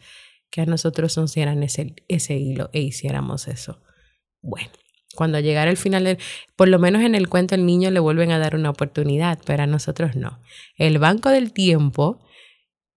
que 0.50 0.62
a 0.62 0.66
nosotros 0.66 1.16
nos 1.16 1.36
dieran 1.36 1.62
ese, 1.62 1.94
ese 2.08 2.38
hilo 2.38 2.72
e 2.74 2.82
hiciéramos 2.82 3.48
eso. 3.48 3.84
Bueno, 4.42 4.72
cuando 5.16 5.40
llegara 5.40 5.70
el 5.70 5.78
final, 5.78 6.18
por 6.56 6.68
lo 6.68 6.80
menos 6.80 7.02
en 7.04 7.16
el 7.16 7.30
cuento 7.30 7.56
el 7.56 7.66
niño 7.66 7.92
le 7.92 8.00
vuelven 8.00 8.32
a 8.32 8.40
dar 8.40 8.56
una 8.56 8.70
oportunidad, 8.70 9.40
pero 9.46 9.64
a 9.64 9.68
nosotros 9.68 10.16
no. 10.16 10.42
El 10.78 11.00
banco 11.00 11.30
del 11.30 11.54
tiempo 11.54 12.20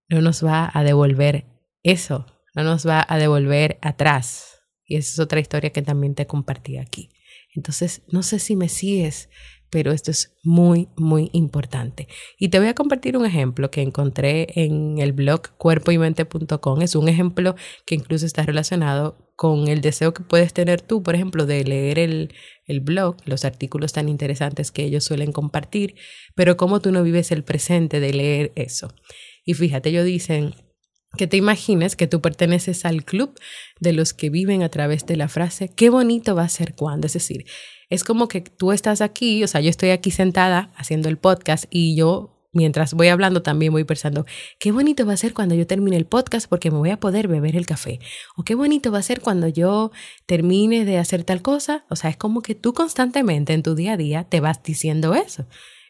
no 0.09 0.21
nos 0.23 0.45
va 0.45 0.71
a 0.73 0.85
devolver 0.85 1.47
eso, 1.83 2.27
no 2.55 2.65
nos 2.65 2.87
va 2.87 3.05
a 3.09 3.19
devolver 3.19 3.79
atrás. 3.83 4.61
Y 4.85 4.97
esa 4.97 5.13
es 5.13 5.19
otra 5.19 5.41
historia 5.41 5.71
que 5.71 5.83
también 5.83 6.15
te 6.15 6.27
compartí 6.27 6.79
aquí. 6.79 7.11
Entonces, 7.55 8.03
no 8.09 8.23
sé 8.23 8.39
si 8.39 8.55
me 8.55 8.69
sigues, 8.69 9.31
pero 9.71 9.93
esto 9.93 10.11
es 10.11 10.37
muy, 10.43 10.89
muy 10.97 11.31
importante. 11.33 12.09
Y 12.39 12.49
te 12.49 12.59
voy 12.59 12.69
a 12.69 12.75
compartir 12.75 13.17
un 13.17 13.27
ejemplo 13.27 13.71
que 13.71 13.83
encontré 13.83 14.47
en 14.55 14.99
el 14.99 15.13
blog 15.13 15.57
cuerpoymente.com. 15.59 16.83
Es 16.83 16.95
un 16.95 17.09
ejemplo 17.09 17.55
que 17.85 17.95
incluso 17.95 18.27
está 18.27 18.43
relacionado 18.43 19.17
con 19.37 19.69
el 19.69 19.81
deseo 19.81 20.15
que 20.15 20.23
puedes 20.23 20.55
tener 20.55 20.81
tú, 20.81 21.03
por 21.03 21.15
ejemplo, 21.15 21.45
de 21.45 21.65
leer 21.65 21.99
el, 21.99 22.35
el 22.67 22.81
blog, 22.81 23.17
los 23.27 23.45
artículos 23.45 23.93
tan 23.93 24.09
interesantes 24.09 24.71
que 24.71 24.85
ellos 24.85 25.05
suelen 25.05 25.33
compartir, 25.33 25.95
pero 26.35 26.57
cómo 26.57 26.81
tú 26.81 26.91
no 26.91 27.03
vives 27.03 27.31
el 27.33 27.45
presente 27.45 28.01
de 28.01 28.13
leer 28.13 28.53
eso. 28.55 28.95
Y 29.45 29.55
fíjate, 29.55 29.91
ellos 29.91 30.07
dicen, 30.07 30.55
que 31.17 31.27
te 31.27 31.37
imagines 31.37 31.97
que 31.97 32.07
tú 32.07 32.21
perteneces 32.21 32.85
al 32.85 33.05
club 33.05 33.39
de 33.81 33.93
los 33.93 34.13
que 34.13 34.31
viven 34.31 34.63
a 34.63 34.69
través 34.69 35.07
de 35.07 35.17
la 35.17 35.29
frase, 35.29 35.69
qué 35.69 35.91
bonito 35.91 36.35
va 36.35 36.45
a 36.45 36.49
ser 36.49 36.75
cuando. 36.75 37.07
Es 37.07 37.15
decir, 37.15 37.47
es 37.89 38.05
como 38.05 38.29
que 38.29 38.41
tú 38.41 38.73
estás 38.73 39.01
aquí, 39.01 39.43
o 39.45 39.47
sea, 39.49 39.61
yo 39.61 39.71
estoy 39.71 39.91
aquí 39.91 40.11
sentada 40.11 40.73
haciendo 40.77 41.09
el 41.09 41.19
podcast 41.19 41.65
y 41.71 41.97
yo 41.97 42.37
mientras 42.57 42.95
voy 42.95 43.09
hablando 43.09 43.43
también 43.43 43.73
voy 43.73 43.85
pensando, 43.85 44.25
qué 44.59 44.73
bonito 44.73 45.07
va 45.07 45.13
a 45.13 45.19
ser 45.19 45.35
cuando 45.35 45.55
yo 45.55 45.67
termine 45.67 45.97
el 45.97 46.07
podcast 46.07 46.49
porque 46.49 46.71
me 46.71 46.79
voy 46.79 46.91
a 46.91 46.99
poder 46.99 47.29
beber 47.29 47.55
el 47.55 47.67
café. 47.67 48.01
O 48.37 48.43
qué 48.43 48.55
bonito 48.55 48.91
va 48.91 48.99
a 48.99 49.03
ser 49.03 49.21
cuando 49.21 49.47
yo 49.47 49.93
termine 50.25 50.85
de 50.85 50.99
hacer 50.99 51.23
tal 51.23 51.43
cosa. 51.43 51.85
O 51.91 51.97
sea, 51.97 52.11
es 52.11 52.17
como 52.17 52.41
que 52.41 52.55
tú 52.55 52.73
constantemente 52.73 53.53
en 53.53 53.63
tu 53.63 53.75
día 53.75 53.93
a 53.93 53.97
día 53.97 54.25
te 54.25 54.41
vas 54.41 54.63
diciendo 54.63 55.15
eso. 55.15 55.47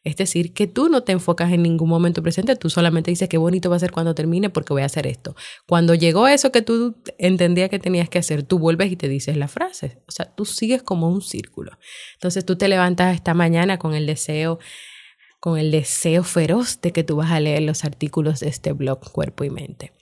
Es 0.06 0.14
decir, 0.14 0.52
que 0.52 0.68
tú 0.68 0.88
no 0.88 1.02
te 1.02 1.10
enfocas 1.10 1.52
en 1.52 1.64
ningún 1.64 1.88
momento 1.88 2.22
presente, 2.22 2.54
tú 2.54 2.70
solamente 2.70 3.10
dices 3.10 3.28
qué 3.28 3.38
bonito 3.38 3.70
va 3.70 3.74
a 3.74 3.80
ser 3.80 3.90
cuando 3.90 4.14
termine 4.14 4.50
porque 4.50 4.72
voy 4.72 4.82
a 4.82 4.86
hacer 4.86 5.04
esto. 5.04 5.34
Cuando 5.66 5.96
llegó 5.96 6.28
eso 6.28 6.52
que 6.52 6.62
tú 6.62 6.94
entendías 7.18 7.70
que 7.70 7.80
tenías 7.80 8.08
que 8.08 8.20
hacer, 8.20 8.44
tú 8.44 8.60
vuelves 8.60 8.92
y 8.92 8.94
te 8.94 9.08
dices 9.08 9.36
la 9.36 9.48
frase. 9.48 9.98
O 10.06 10.12
sea, 10.12 10.26
tú 10.26 10.44
sigues 10.44 10.84
como 10.84 11.08
un 11.08 11.22
círculo. 11.22 11.72
Entonces 12.14 12.46
tú 12.46 12.54
te 12.54 12.68
levantas 12.68 13.16
esta 13.16 13.34
mañana 13.34 13.80
con 13.80 13.94
el 13.94 14.06
deseo 14.06 14.60
con 15.40 15.58
el 15.58 15.72
deseo 15.72 16.22
feroz 16.22 16.80
de 16.80 16.92
que 16.92 17.02
tú 17.02 17.16
vas 17.16 17.32
a 17.32 17.40
leer 17.40 17.62
los 17.62 17.84
artículos 17.84 18.38
de 18.38 18.48
este 18.48 18.72
blog 18.72 19.10
Cuerpo 19.10 19.42
y 19.42 19.50
Mente. 19.50 19.92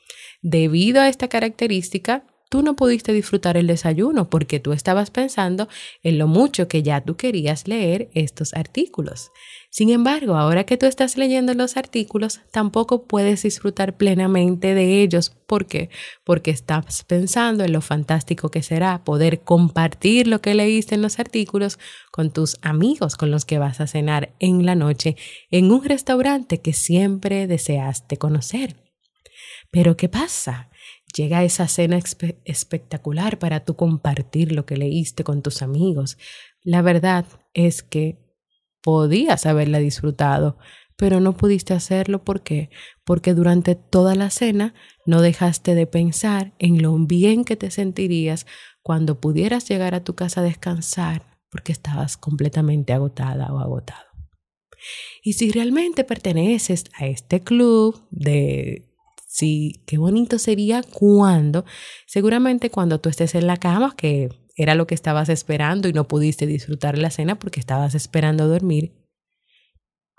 Debido 0.42 1.00
a 1.00 1.08
esta 1.08 1.28
característica, 1.28 2.26
tú 2.50 2.62
no 2.62 2.76
pudiste 2.76 3.12
disfrutar 3.12 3.56
el 3.56 3.66
desayuno 3.66 4.30
porque 4.30 4.60
tú 4.60 4.72
estabas 4.72 5.10
pensando 5.10 5.66
en 6.02 6.18
lo 6.18 6.28
mucho 6.28 6.68
que 6.68 6.82
ya 6.82 7.00
tú 7.00 7.16
querías 7.16 7.66
leer 7.66 8.10
estos 8.14 8.54
artículos. 8.54 9.32
Sin 9.74 9.90
embargo, 9.90 10.36
ahora 10.36 10.62
que 10.62 10.76
tú 10.76 10.86
estás 10.86 11.16
leyendo 11.16 11.52
los 11.52 11.76
artículos, 11.76 12.40
tampoco 12.52 13.08
puedes 13.08 13.42
disfrutar 13.42 13.96
plenamente 13.96 14.72
de 14.72 15.02
ellos. 15.02 15.30
¿Por 15.48 15.66
qué? 15.66 15.90
Porque 16.22 16.52
estás 16.52 17.02
pensando 17.02 17.64
en 17.64 17.72
lo 17.72 17.80
fantástico 17.80 18.52
que 18.52 18.62
será 18.62 19.02
poder 19.02 19.40
compartir 19.40 20.28
lo 20.28 20.40
que 20.40 20.54
leíste 20.54 20.94
en 20.94 21.02
los 21.02 21.18
artículos 21.18 21.80
con 22.12 22.30
tus 22.30 22.56
amigos 22.62 23.16
con 23.16 23.32
los 23.32 23.44
que 23.44 23.58
vas 23.58 23.80
a 23.80 23.88
cenar 23.88 24.32
en 24.38 24.64
la 24.64 24.76
noche 24.76 25.16
en 25.50 25.72
un 25.72 25.82
restaurante 25.82 26.60
que 26.60 26.72
siempre 26.72 27.48
deseaste 27.48 28.16
conocer. 28.16 28.76
Pero 29.72 29.96
¿qué 29.96 30.08
pasa? 30.08 30.70
Llega 31.16 31.42
esa 31.42 31.66
cena 31.66 31.98
espectacular 32.44 33.40
para 33.40 33.64
tú 33.64 33.74
compartir 33.74 34.52
lo 34.52 34.66
que 34.66 34.76
leíste 34.76 35.24
con 35.24 35.42
tus 35.42 35.62
amigos. 35.62 36.16
La 36.62 36.80
verdad 36.80 37.24
es 37.54 37.82
que 37.82 38.23
podías 38.84 39.46
haberla 39.46 39.78
disfrutado, 39.78 40.58
pero 40.96 41.18
no 41.18 41.36
pudiste 41.36 41.72
hacerlo 41.72 42.22
¿por 42.22 42.42
qué? 42.42 42.70
Porque 43.02 43.34
durante 43.34 43.74
toda 43.74 44.14
la 44.14 44.30
cena 44.30 44.74
no 45.06 45.22
dejaste 45.22 45.74
de 45.74 45.86
pensar 45.86 46.52
en 46.58 46.82
lo 46.82 46.96
bien 46.98 47.44
que 47.44 47.56
te 47.56 47.70
sentirías 47.70 48.46
cuando 48.82 49.18
pudieras 49.18 49.66
llegar 49.66 49.94
a 49.94 50.04
tu 50.04 50.14
casa 50.14 50.42
a 50.42 50.44
descansar 50.44 51.26
porque 51.50 51.72
estabas 51.72 52.16
completamente 52.16 52.92
agotada 52.92 53.52
o 53.52 53.58
agotado. 53.58 54.04
Y 55.22 55.32
si 55.32 55.50
realmente 55.50 56.04
perteneces 56.04 56.84
a 56.98 57.06
este 57.06 57.40
club 57.40 58.06
de 58.10 58.90
sí, 59.26 59.82
qué 59.86 59.96
bonito 59.96 60.38
sería 60.38 60.82
cuando, 60.82 61.64
seguramente 62.06 62.70
cuando 62.70 63.00
tú 63.00 63.08
estés 63.08 63.34
en 63.34 63.46
la 63.46 63.56
cama, 63.56 63.94
que 63.96 64.28
era 64.56 64.74
lo 64.74 64.86
que 64.86 64.94
estabas 64.94 65.28
esperando 65.28 65.88
y 65.88 65.92
no 65.92 66.08
pudiste 66.08 66.46
disfrutar 66.46 66.98
la 66.98 67.10
cena 67.10 67.38
porque 67.38 67.60
estabas 67.60 67.94
esperando 67.94 68.48
dormir, 68.48 69.04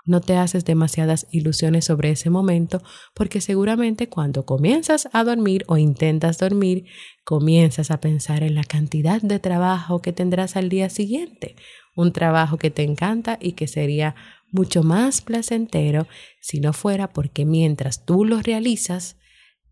no 0.06 0.20
te 0.20 0.36
haces 0.36 0.64
demasiadas 0.64 1.26
ilusiones 1.32 1.84
sobre 1.84 2.10
ese 2.10 2.30
momento 2.30 2.80
porque 3.12 3.40
seguramente 3.40 4.08
cuando 4.08 4.46
comienzas 4.46 5.08
a 5.12 5.24
dormir 5.24 5.64
o 5.66 5.76
intentas 5.76 6.38
dormir, 6.38 6.86
comienzas 7.24 7.90
a 7.90 8.00
pensar 8.00 8.44
en 8.44 8.54
la 8.54 8.62
cantidad 8.62 9.20
de 9.20 9.40
trabajo 9.40 10.00
que 10.00 10.12
tendrás 10.12 10.56
al 10.56 10.68
día 10.68 10.88
siguiente, 10.90 11.56
un 11.96 12.12
trabajo 12.12 12.56
que 12.56 12.70
te 12.70 12.84
encanta 12.84 13.36
y 13.40 13.52
que 13.52 13.66
sería 13.66 14.14
mucho 14.52 14.84
más 14.84 15.20
placentero 15.22 16.06
si 16.40 16.60
no 16.60 16.72
fuera 16.72 17.12
porque 17.12 17.44
mientras 17.44 18.04
tú 18.04 18.24
lo 18.24 18.40
realizas, 18.40 19.16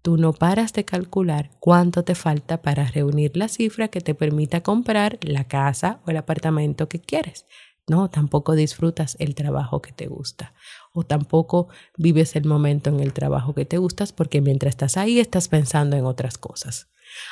tú 0.05 0.19
no 0.19 0.35
paras 0.35 0.75
de 0.75 0.85
calcular 0.85 1.49
cuánto 1.61 2.05
te 2.05 2.15
falta 2.15 2.61
para 2.61 2.85
reunir 2.85 3.39
la 3.39 3.49
cifra 3.49 3.89
que 3.89 4.03
te 4.03 4.15
permita 4.15 4.63
comprar 4.63 5.19
la 5.23 5.45
casa 5.45 6.01
o 6.05 6.11
el 6.11 6.19
apartamento 6.19 6.91
que 6.91 7.01
quieres. 7.01 7.47
No, 7.89 8.11
tampoco 8.11 8.55
disfrutas 8.55 9.17
el 9.19 9.35
trabajo 9.35 9.81
que 9.81 9.93
te 9.93 10.07
gusta 10.07 10.53
o 10.93 11.05
tampoco 11.05 11.69
vives 11.97 12.37
el 12.37 12.45
momento 12.45 12.91
en 12.91 13.01
el 13.01 13.15
trabajo 13.15 13.55
que 13.55 13.65
te 13.65 13.79
gustas 13.79 14.13
porque 14.13 14.43
mientras 14.43 14.73
estás 14.73 14.99
ahí 14.99 15.21
estás 15.21 15.49
pensando 15.49 15.97
en 15.97 16.05
otras 16.05 16.37
cosas. 16.37 16.91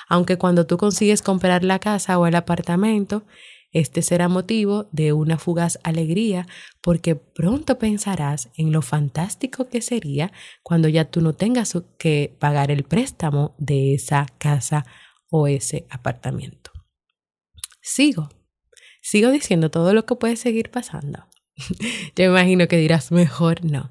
Aunque 0.09 0.39
cuando 0.39 0.67
tú 0.67 0.79
consigues 0.79 1.21
comprar 1.21 1.65
la 1.65 1.79
casa 1.79 2.19
o 2.19 2.27
el 2.27 2.35
apartamento, 2.35 3.25
Este 3.73 4.03
será 4.03 4.29
motivo 4.29 4.89
de 4.93 5.15
una 5.15 5.39
fugaz 5.39 5.79
alegría 5.83 6.47
porque 6.83 7.17
pronto 7.17 7.79
pensarás 7.79 8.51
en 8.57 8.71
lo 8.71 8.83
fantástico 8.83 9.69
que 9.69 9.81
sería 9.81 10.31
cuando 10.63 10.89
ya 10.89 11.07
tú 11.07 11.23
no 11.23 11.33
tengas 11.33 11.77
que 11.99 12.37
pagar 12.39 12.71
el 12.71 12.85
préstamo 12.85 13.55
de 13.59 13.95
esa 13.95 14.27
casa 14.39 14.85
o 15.31 15.49
ese 15.49 15.87
apartamento. 15.89 16.71
Sigo, 17.81 18.29
sigo 19.01 19.31
diciendo 19.31 19.71
todo 19.71 19.95
lo 19.95 20.05
que 20.05 20.17
puede 20.17 20.37
seguir 20.37 20.71
pasando. 20.71 21.27
Yo 22.17 22.25
imagino 22.25 22.69
que 22.69 22.77
dirás 22.77 23.11
mejor 23.11 23.65
no. 23.65 23.91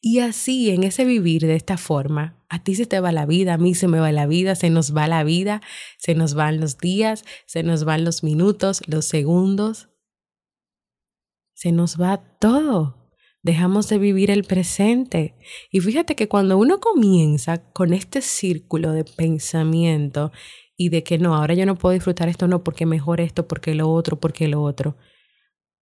Y 0.00 0.20
así, 0.20 0.70
en 0.70 0.82
ese 0.82 1.04
vivir 1.04 1.42
de 1.42 1.56
esta 1.56 1.76
forma, 1.76 2.42
a 2.48 2.62
ti 2.62 2.74
se 2.74 2.86
te 2.86 3.00
va 3.00 3.12
la 3.12 3.26
vida, 3.26 3.54
a 3.54 3.58
mí 3.58 3.74
se 3.74 3.86
me 3.86 4.00
va 4.00 4.10
la 4.12 4.26
vida, 4.26 4.54
se 4.54 4.70
nos 4.70 4.96
va 4.96 5.06
la 5.06 5.24
vida, 5.24 5.60
se 5.98 6.14
nos 6.14 6.34
van 6.34 6.58
los 6.58 6.78
días, 6.78 7.24
se 7.46 7.62
nos 7.62 7.84
van 7.84 8.04
los 8.04 8.24
minutos, 8.24 8.82
los 8.86 9.04
segundos. 9.04 9.90
Se 11.54 11.70
nos 11.72 12.00
va 12.00 12.16
todo. 12.38 12.96
Dejamos 13.42 13.88
de 13.88 13.98
vivir 13.98 14.30
el 14.30 14.44
presente. 14.44 15.34
Y 15.70 15.80
fíjate 15.80 16.14
que 16.14 16.28
cuando 16.28 16.56
uno 16.56 16.80
comienza 16.80 17.58
con 17.72 17.92
este 17.92 18.22
círculo 18.22 18.92
de 18.92 19.04
pensamiento 19.04 20.32
y 20.76 20.88
de 20.88 21.02
que 21.02 21.18
no, 21.18 21.34
ahora 21.34 21.52
yo 21.52 21.66
no 21.66 21.76
puedo 21.76 21.92
disfrutar 21.92 22.30
esto, 22.30 22.48
no, 22.48 22.64
porque 22.64 22.86
mejor 22.86 23.20
esto, 23.20 23.46
porque 23.46 23.74
lo 23.74 23.90
otro, 23.90 24.18
porque 24.18 24.48
lo 24.48 24.62
otro, 24.62 24.96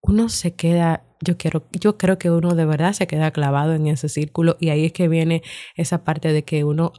uno 0.02 0.28
se 0.28 0.54
queda 0.54 1.04
yo 1.20 1.36
quiero, 1.36 1.66
yo 1.72 1.98
creo 1.98 2.18
que 2.18 2.30
uno 2.30 2.54
de 2.54 2.64
verdad 2.64 2.92
se 2.92 3.06
queda 3.06 3.30
clavado 3.30 3.74
en 3.74 3.86
ese 3.86 4.08
círculo 4.08 4.56
y 4.60 4.68
ahí 4.68 4.84
es 4.84 4.92
que 4.92 5.08
viene 5.08 5.42
esa 5.74 6.04
parte 6.04 6.32
de 6.32 6.44
que 6.44 6.64
uno 6.64 6.92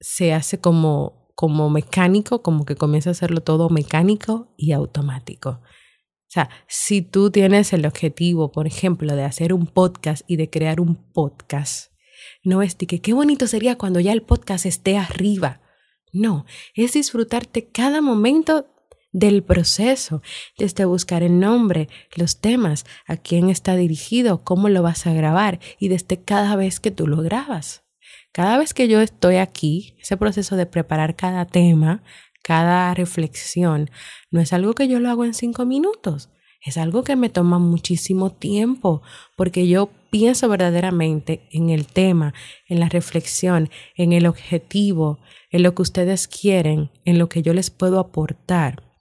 se 0.00 0.32
hace 0.32 0.60
como, 0.60 1.30
como 1.34 1.70
mecánico, 1.70 2.42
como 2.42 2.64
que 2.64 2.76
comienza 2.76 3.10
a 3.10 3.12
hacerlo 3.12 3.40
todo 3.40 3.70
mecánico 3.70 4.52
y 4.56 4.72
automático. 4.72 5.60
O 5.60 6.34
sea, 6.34 6.50
si 6.66 7.02
tú 7.02 7.30
tienes 7.30 7.72
el 7.72 7.86
objetivo, 7.86 8.52
por 8.52 8.66
ejemplo, 8.66 9.14
de 9.14 9.24
hacer 9.24 9.52
un 9.52 9.66
podcast 9.66 10.22
y 10.26 10.36
de 10.36 10.50
crear 10.50 10.80
un 10.80 10.96
podcast, 11.12 11.92
no 12.42 12.62
es 12.62 12.78
de 12.78 12.86
que 12.86 13.00
qué 13.00 13.12
bonito 13.12 13.46
sería 13.46 13.76
cuando 13.76 14.00
ya 14.00 14.12
el 14.12 14.22
podcast 14.22 14.66
esté 14.66 14.96
arriba. 14.96 15.60
No, 16.12 16.44
es 16.74 16.92
disfrutarte 16.92 17.68
cada 17.70 18.00
momento 18.00 18.71
del 19.12 19.42
proceso, 19.42 20.22
desde 20.58 20.86
buscar 20.86 21.22
el 21.22 21.38
nombre, 21.38 21.88
los 22.16 22.40
temas, 22.40 22.86
a 23.06 23.16
quién 23.16 23.50
está 23.50 23.76
dirigido, 23.76 24.42
cómo 24.42 24.68
lo 24.68 24.82
vas 24.82 25.06
a 25.06 25.12
grabar 25.12 25.60
y 25.78 25.88
desde 25.88 26.18
cada 26.18 26.56
vez 26.56 26.80
que 26.80 26.90
tú 26.90 27.06
lo 27.06 27.18
grabas. 27.18 27.84
Cada 28.32 28.56
vez 28.56 28.72
que 28.72 28.88
yo 28.88 29.00
estoy 29.00 29.36
aquí, 29.36 29.94
ese 30.00 30.16
proceso 30.16 30.56
de 30.56 30.64
preparar 30.64 31.14
cada 31.14 31.44
tema, 31.44 32.02
cada 32.42 32.92
reflexión, 32.94 33.90
no 34.30 34.40
es 34.40 34.52
algo 34.54 34.72
que 34.74 34.88
yo 34.88 34.98
lo 34.98 35.10
hago 35.10 35.24
en 35.24 35.34
cinco 35.34 35.66
minutos, 35.66 36.30
es 36.64 36.78
algo 36.78 37.04
que 37.04 37.16
me 37.16 37.28
toma 37.28 37.58
muchísimo 37.58 38.30
tiempo, 38.30 39.02
porque 39.36 39.68
yo 39.68 39.90
pienso 40.10 40.48
verdaderamente 40.48 41.42
en 41.50 41.70
el 41.70 41.86
tema, 41.86 42.34
en 42.68 42.80
la 42.80 42.88
reflexión, 42.88 43.68
en 43.96 44.12
el 44.12 44.26
objetivo, 44.26 45.18
en 45.50 45.64
lo 45.64 45.74
que 45.74 45.82
ustedes 45.82 46.28
quieren, 46.28 46.90
en 47.04 47.18
lo 47.18 47.28
que 47.28 47.42
yo 47.42 47.52
les 47.52 47.70
puedo 47.70 47.98
aportar 47.98 48.91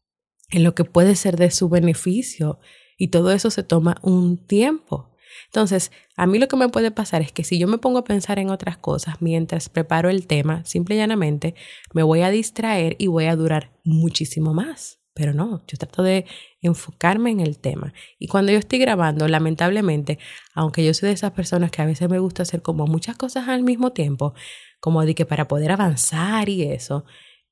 en 0.52 0.64
lo 0.64 0.76
que 0.76 0.84
puede 0.84 1.16
ser 1.16 1.38
de 1.38 1.52
su 1.52 1.70
beneficio 1.70 2.60
y 2.98 3.08
todo 3.08 3.32
eso 3.32 3.50
se 3.50 3.64
toma 3.64 3.98
un 4.04 4.38
tiempo. 4.38 5.10
Entonces, 5.46 5.92
a 6.16 6.28
mí 6.28 6.40
lo 6.40 6.48
que 6.48 6.56
me 6.56 6.70
puede 6.70 6.92
pasar 6.92 7.22
es 7.22 7.32
que 7.32 7.44
si 7.44 7.58
yo 7.58 7.68
me 7.68 7.78
pongo 7.78 8.00
a 8.00 8.04
pensar 8.04 8.40
en 8.40 8.50
otras 8.50 8.78
cosas 8.78 9.22
mientras 9.22 9.70
preparo 9.70 10.10
el 10.10 10.28
tema, 10.28 10.64
simple 10.66 10.96
y 10.96 10.98
llanamente 11.00 11.56
me 11.94 12.04
voy 12.04 12.22
a 12.22 12.30
distraer 12.30 12.96
y 13.00 13.08
voy 13.08 13.26
a 13.26 13.36
durar 13.36 13.72
muchísimo 13.84 14.54
más. 14.54 15.00
Pero 15.14 15.34
no, 15.34 15.62
yo 15.68 15.78
trato 15.78 16.04
de 16.04 16.26
enfocarme 16.62 17.32
en 17.32 17.42
el 17.42 17.60
tema. 17.60 17.94
Y 18.18 18.28
cuando 18.28 18.54
yo 18.54 18.60
estoy 18.60 18.80
grabando, 18.80 19.28
lamentablemente, 19.28 20.20
aunque 20.54 20.86
yo 20.86 20.94
soy 20.94 21.08
de 21.08 21.16
esas 21.16 21.32
personas 21.32 21.70
que 21.70 21.82
a 21.82 21.86
veces 21.86 22.10
me 22.10 22.20
gusta 22.20 22.44
hacer 22.44 22.62
como 22.62 22.88
muchas 22.88 23.18
cosas 23.18 23.50
al 23.50 23.64
mismo 23.64 23.92
tiempo, 23.92 24.34
como 24.80 25.06
de 25.06 25.14
que 25.14 25.26
para 25.26 25.50
poder 25.50 25.72
avanzar 25.74 26.48
y 26.48 26.64
eso, 26.64 27.04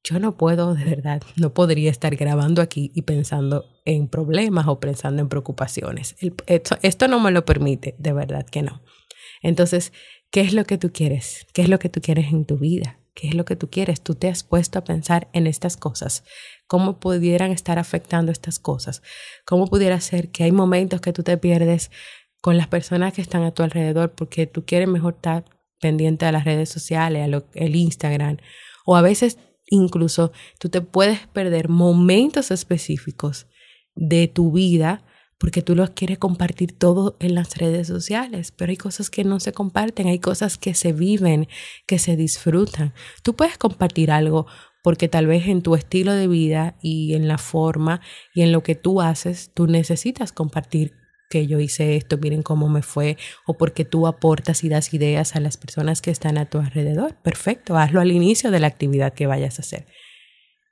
yo 0.04 0.20
no 0.20 0.38
puedo, 0.38 0.74
de 0.76 0.86
verdad, 0.86 1.22
no 1.36 1.54
podría 1.54 1.92
estar 1.92 2.16
grabando 2.16 2.62
aquí 2.62 2.92
y 2.96 3.02
pensando 3.04 3.66
en 3.86 4.08
problemas 4.08 4.68
o 4.68 4.80
pensando 4.80 5.22
en 5.22 5.30
preocupaciones. 5.30 6.16
esto, 6.48 7.08
no 7.08 7.20
me 7.20 7.32
lo 7.32 7.46
permite, 7.46 7.96
de 7.98 8.14
verdad 8.14 8.46
que 8.46 8.62
no. 8.62 8.82
Entonces, 9.42 9.94
¿qué 10.32 10.42
es 10.42 10.54
lo 10.54 10.66
que 10.66 10.78
tú 10.78 10.92
quieres? 10.92 11.48
¿Qué 11.54 11.62
es 11.62 11.70
lo 11.70 11.80
que 11.80 11.90
tú 11.90 12.02
quieres 12.02 12.32
en 12.32 12.46
tu 12.46 12.58
vida? 12.58 13.00
¿Qué 13.14 13.28
es 13.28 13.34
lo 13.34 13.44
que 13.44 13.56
tú 13.56 13.70
quieres? 13.70 14.02
Tú 14.02 14.16
te 14.16 14.30
has 14.30 14.44
puesto 14.44 14.80
a 14.80 14.84
pensar 14.84 15.28
en 15.34 15.48
estas 15.48 15.76
cosas, 15.76 16.24
cómo 16.68 17.00
pudieran 17.00 17.52
estar 17.52 17.78
afectando 17.78 18.32
estas 18.32 18.60
cosas, 18.60 19.02
cómo 19.46 19.68
pudiera 19.68 20.00
ser 20.00 20.30
que 20.30 20.46
hay 20.46 20.52
momentos 20.52 21.02
que 21.02 21.12
tú 21.12 21.24
te 21.24 21.38
pierdes 21.38 21.92
con 22.42 22.58
las 22.58 22.68
personas 22.68 23.14
que 23.14 23.22
están 23.22 23.44
a 23.44 23.52
tu 23.52 23.64
alrededor 23.64 24.12
porque 24.12 24.48
tú 24.48 24.64
quieres 24.66 24.88
mejor 24.88 25.16
estar 25.16 25.44
pendiente 25.82 26.26
a 26.26 26.32
las 26.32 26.46
redes 26.46 26.70
sociales, 26.70 27.24
a 27.24 27.44
el 27.56 27.76
Instagram, 27.76 28.38
o 28.86 28.96
a 28.96 29.02
veces 29.02 29.38
Incluso 29.70 30.32
tú 30.60 30.70
te 30.70 30.82
puedes 30.82 31.28
perder 31.28 31.70
momentos 31.70 32.52
específicos 32.52 33.48
de 33.96 34.28
tu 34.28 34.52
vida 34.52 35.04
porque 35.38 35.62
tú 35.62 35.74
los 35.74 35.92
quieres 35.92 36.18
compartir 36.18 36.78
todo 36.78 37.16
en 37.20 37.34
las 37.34 37.56
redes 37.56 37.88
sociales, 37.88 38.52
pero 38.52 38.72
hay 38.72 38.78
cosas 38.78 39.10
que 39.10 39.24
no 39.24 39.40
se 39.40 39.54
comparten, 39.54 40.08
hay 40.08 40.20
cosas 40.20 40.58
que 40.58 40.74
se 40.74 40.92
viven, 40.92 41.48
que 41.88 41.98
se 41.98 42.18
disfrutan. 42.18 42.94
Tú 43.24 43.36
puedes 43.36 43.58
compartir 43.58 44.12
algo 44.12 44.48
porque 44.84 45.08
tal 45.08 45.28
vez 45.28 45.48
en 45.48 45.62
tu 45.62 45.76
estilo 45.76 46.14
de 46.14 46.28
vida 46.28 46.78
y 46.82 47.14
en 47.14 47.28
la 47.28 47.38
forma 47.38 48.02
y 48.34 48.42
en 48.42 48.52
lo 48.52 48.64
que 48.64 48.76
tú 48.76 49.02
haces, 49.02 49.52
tú 49.54 49.68
necesitas 49.68 50.34
compartir 50.34 50.99
que 51.30 51.48
yo 51.48 51.60
hice 51.60 51.96
esto, 51.96 52.18
miren 52.18 52.42
cómo 52.44 52.68
me 52.70 52.82
fue, 52.82 53.18
o 53.46 53.58
porque 53.58 53.86
tú 53.86 54.08
aportas 54.08 54.64
y 54.64 54.70
das 54.70 54.94
ideas 54.94 55.36
a 55.36 55.40
las 55.40 55.58
personas 55.58 56.02
que 56.02 56.12
están 56.12 56.38
a 56.38 56.50
tu 56.50 56.58
alrededor. 56.58 57.16
Perfecto, 57.22 57.78
hazlo 57.78 58.02
al 58.02 58.12
inicio 58.12 58.52
de 58.52 58.60
la 58.60 58.68
actividad 58.68 59.14
que 59.14 59.28
vayas 59.28 59.60
a 59.60 59.62
hacer. 59.62 59.86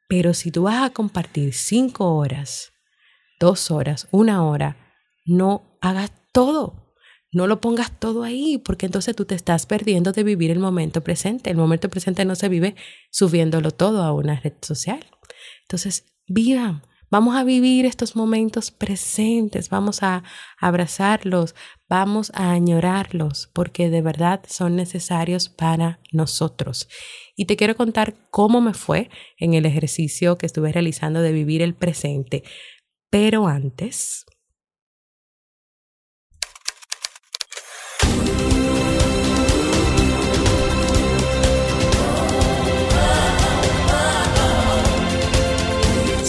Pero 0.09 0.33
si 0.33 0.51
tú 0.51 0.63
vas 0.63 0.83
a 0.83 0.89
compartir 0.89 1.53
cinco 1.53 2.15
horas, 2.15 2.71
dos 3.39 3.71
horas, 3.71 4.07
una 4.11 4.45
hora, 4.45 4.77
no 5.25 5.77
hagas 5.81 6.11
todo. 6.31 6.87
No 7.31 7.45
lo 7.45 7.59
pongas 7.59 7.99
todo 7.99 8.23
ahí, 8.23 8.57
porque 8.57 8.85
entonces 8.85 9.15
tú 9.15 9.25
te 9.25 9.35
estás 9.35 9.65
perdiendo 9.65 10.13
de 10.13 10.23
vivir 10.23 10.49
el 10.49 10.59
momento 10.59 11.01
presente. 11.01 11.49
El 11.51 11.57
momento 11.57 11.89
presente 11.89 12.23
no 12.23 12.35
se 12.35 12.47
vive 12.47 12.75
subiéndolo 13.11 13.71
todo 13.71 14.01
a 14.03 14.13
una 14.13 14.39
red 14.39 14.53
social. 14.61 15.05
Entonces, 15.63 16.05
vivan, 16.25 16.83
Vamos 17.09 17.37
a 17.37 17.45
vivir 17.45 17.85
estos 17.85 18.17
momentos 18.17 18.69
presentes, 18.69 19.69
vamos 19.69 20.03
a 20.03 20.23
abrazarlos, 20.59 21.55
vamos 21.87 22.31
a 22.35 22.51
añorarlos, 22.51 23.49
porque 23.53 23.89
de 23.89 24.01
verdad 24.01 24.41
son 24.47 24.75
necesarios 24.75 25.47
para 25.47 26.01
nosotros. 26.11 26.89
Y 27.35 27.45
te 27.45 27.55
quiero 27.55 27.77
contar 27.77 28.15
cómo 28.29 28.59
me 28.59 28.73
fue 28.73 29.09
en 29.37 29.53
el 29.53 29.65
ejercicio 29.65 30.37
que 30.37 30.45
estuve 30.45 30.73
realizando 30.73 31.21
de 31.21 31.31
vivir 31.31 31.61
el 31.61 31.75
presente. 31.75 32.43
Pero 33.09 33.47
antes, 33.47 34.25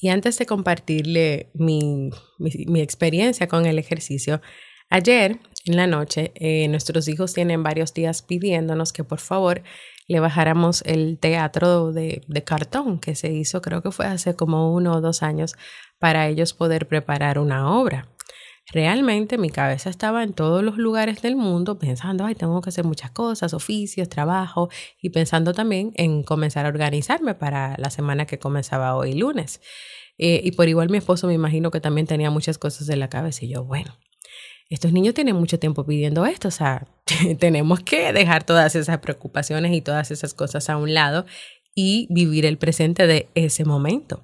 Y 0.00 0.10
antes 0.10 0.38
de 0.38 0.46
compartirle 0.46 1.50
mi, 1.54 2.10
experiencia 2.76 3.48
con 3.48 3.66
el 3.66 3.78
ejercicio, 3.78 4.40
ayer 4.90 5.40
en 5.64 5.76
la 5.76 5.88
noche 5.88 6.30
eh, 6.36 6.68
nuestros 6.68 7.08
hijos 7.08 7.34
tienen 7.34 7.64
varios 7.64 7.92
días 7.94 8.22
pidiéndonos 8.22 8.92
que 8.92 9.02
por 9.02 9.18
favor 9.18 9.62
le 10.06 10.20
bajáramos 10.20 10.82
el 10.86 11.18
teatro 11.18 11.92
de, 11.92 12.22
de 12.28 12.44
cartón 12.44 13.00
que 13.00 13.16
se 13.16 13.32
hizo, 13.32 13.60
creo 13.60 13.82
que 13.82 13.90
fue 13.90 14.06
hace 14.06 14.34
como 14.34 14.72
uno 14.72 14.94
o 14.94 15.00
dos 15.00 15.22
años, 15.22 15.56
para 15.98 16.28
ellos 16.28 16.54
poder 16.54 16.86
preparar 16.86 17.38
una 17.40 17.76
obra. 17.76 18.08
Realmente 18.70 19.38
mi 19.38 19.48
cabeza 19.48 19.88
estaba 19.88 20.22
en 20.22 20.34
todos 20.34 20.62
los 20.62 20.76
lugares 20.76 21.22
del 21.22 21.36
mundo 21.36 21.78
pensando, 21.78 22.26
ay, 22.26 22.34
tengo 22.34 22.60
que 22.60 22.68
hacer 22.68 22.84
muchas 22.84 23.10
cosas, 23.10 23.54
oficios, 23.54 24.10
trabajo, 24.10 24.68
y 25.00 25.08
pensando 25.08 25.54
también 25.54 25.92
en 25.94 26.22
comenzar 26.22 26.66
a 26.66 26.68
organizarme 26.68 27.34
para 27.34 27.76
la 27.78 27.88
semana 27.88 28.26
que 28.26 28.38
comenzaba 28.38 28.94
hoy 28.94 29.14
lunes. 29.14 29.62
Eh, 30.18 30.42
y 30.44 30.52
por 30.52 30.68
igual 30.68 30.90
mi 30.90 30.98
esposo 30.98 31.26
me 31.26 31.34
imagino 31.34 31.70
que 31.70 31.80
también 31.80 32.06
tenía 32.06 32.30
muchas 32.30 32.58
cosas 32.58 32.88
en 32.90 33.00
la 33.00 33.08
cabeza 33.08 33.44
y 33.46 33.48
yo, 33.48 33.64
bueno, 33.64 33.96
estos 34.68 34.92
niños 34.92 35.14
tienen 35.14 35.36
mucho 35.36 35.58
tiempo 35.58 35.86
pidiendo 35.86 36.26
esto, 36.26 36.48
o 36.48 36.50
sea, 36.50 36.86
tenemos 37.38 37.80
que 37.80 38.12
dejar 38.12 38.44
todas 38.44 38.74
esas 38.74 38.98
preocupaciones 38.98 39.72
y 39.72 39.80
todas 39.80 40.10
esas 40.10 40.34
cosas 40.34 40.68
a 40.68 40.76
un 40.76 40.92
lado 40.92 41.24
y 41.74 42.06
vivir 42.10 42.44
el 42.44 42.58
presente 42.58 43.06
de 43.06 43.28
ese 43.34 43.64
momento. 43.64 44.22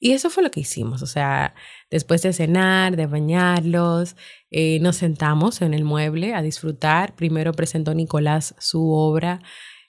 Y 0.00 0.12
eso 0.12 0.30
fue 0.30 0.42
lo 0.42 0.50
que 0.50 0.60
hicimos, 0.60 1.02
o 1.02 1.06
sea, 1.06 1.54
después 1.92 2.22
de 2.22 2.32
cenar, 2.32 2.96
de 2.96 3.06
bañarlos, 3.06 4.16
eh, 4.50 4.80
nos 4.80 4.96
sentamos 4.96 5.60
en 5.60 5.74
el 5.74 5.84
mueble 5.84 6.34
a 6.34 6.42
disfrutar. 6.42 7.14
Primero 7.14 7.52
presentó 7.52 7.94
Nicolás 7.94 8.56
su 8.58 8.90
obra, 8.90 9.40